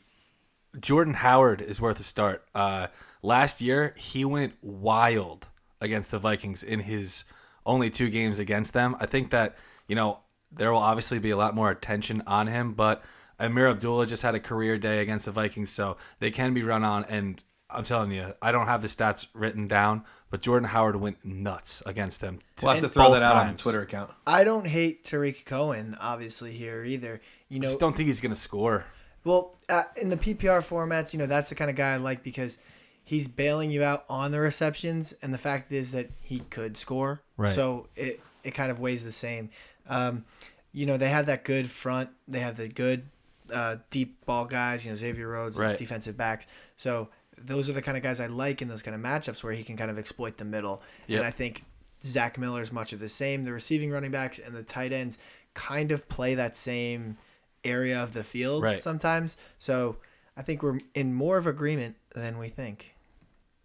[0.81, 2.45] Jordan Howard is worth a start.
[2.55, 2.87] Uh,
[3.23, 5.49] last year, he went wild
[5.81, 7.25] against the Vikings in his
[7.67, 8.97] only two games against them.
[8.99, 10.21] I think that, you know,
[10.51, 13.03] there will obviously be a lot more attention on him, but
[13.43, 16.85] Ameer Abdullah just had a career day against the Vikings, so they can be run
[16.85, 17.05] on.
[17.05, 21.25] And I'm telling you, I don't have the stats written down, but Jordan Howard went
[21.25, 22.39] nuts against them.
[22.63, 23.57] We'll have to throw that out on.
[23.57, 24.13] Twitter account.
[24.27, 27.21] I don't hate Tarik Cohen, obviously here either.
[27.49, 28.85] You know, I just don't think he's going to score.
[29.25, 32.23] Well, uh, in the PPR formats, you know, that's the kind of guy I like
[32.23, 32.59] because
[33.05, 37.23] he's bailing you out on the receptions, and the fact is that he could score.
[37.37, 37.51] Right.
[37.51, 39.51] So it it kind of weighs the same.
[39.89, 40.25] Um,
[40.73, 42.11] you know, they have that good front.
[42.27, 43.05] They have the good
[43.53, 44.85] uh, deep ball guys.
[44.85, 45.77] You know, Xavier Rhodes, Right.
[45.79, 46.47] defensive backs.
[46.77, 47.09] So
[47.41, 49.63] those are the kind of guys I like in those kind of matchups where he
[49.65, 50.83] can kind of exploit the middle.
[51.07, 51.19] Yep.
[51.19, 51.65] And I think
[52.03, 53.45] Zach Miller is much of the same.
[53.45, 55.19] The receiving running backs and the tight ends
[55.55, 57.17] kind of play that same
[57.65, 58.79] area of the field Right.
[58.81, 59.37] sometimes.
[59.59, 59.97] So
[60.37, 62.95] I think we're in more of agreement than we think.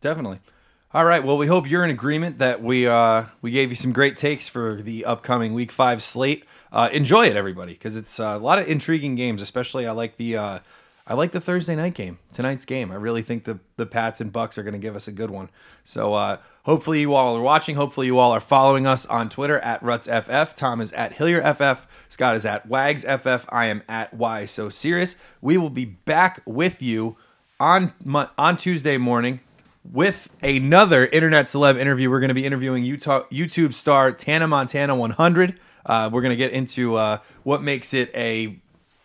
[0.02, 0.40] Definitely.
[0.94, 1.24] All right.
[1.24, 4.48] Well, we hope you're in agreement that we uh, we gave you some great takes
[4.48, 6.46] for the upcoming Week Five slate.
[6.72, 9.42] Uh, enjoy it, everybody, because it's a lot of intriguing games.
[9.42, 10.60] Especially, I like the uh,
[11.10, 12.92] I like the Thursday night game, tonight's game.
[12.92, 15.30] I really think the the Pats and Bucs are going to give us a good
[15.30, 15.50] one.
[15.86, 17.78] So uh, hopefully you all are watching.
[17.78, 20.54] Hopefully you all are following us on Twitter at RutsFF.
[20.54, 21.86] Tom is at HillierFF.
[22.10, 23.46] Scott is at WagsFF.
[23.50, 25.16] I am at Why So Serious.
[25.42, 27.16] We will be back with you
[27.58, 27.94] on
[28.38, 29.40] on Tuesday morning
[29.90, 32.10] with another internet celeb interview.
[32.10, 35.58] We're going to be interviewing Utah YouTube star Tana Montana 100.
[35.88, 38.58] Uh, we're going to get into uh, what makes it a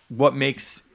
[0.08, 0.88] what makes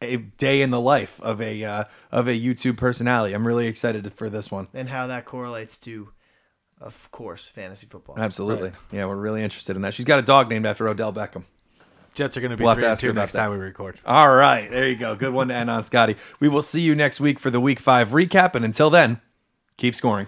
[0.00, 3.34] a day in the life of a uh, of a YouTube personality.
[3.34, 4.68] I'm really excited for this one.
[4.72, 6.08] And how that correlates to,
[6.80, 8.18] of course, fantasy football.
[8.18, 9.94] Absolutely, yeah, we're really interested in that.
[9.94, 11.44] She's got a dog named after Odell Beckham.
[12.14, 13.40] Jets are going to be We'll three to and ask her two next that.
[13.40, 14.00] time we record.
[14.04, 15.14] All right, there you go.
[15.14, 16.16] Good one to end on, Scotty.
[16.40, 19.20] We will see you next week for the Week Five recap, and until then,
[19.76, 20.26] keep scoring.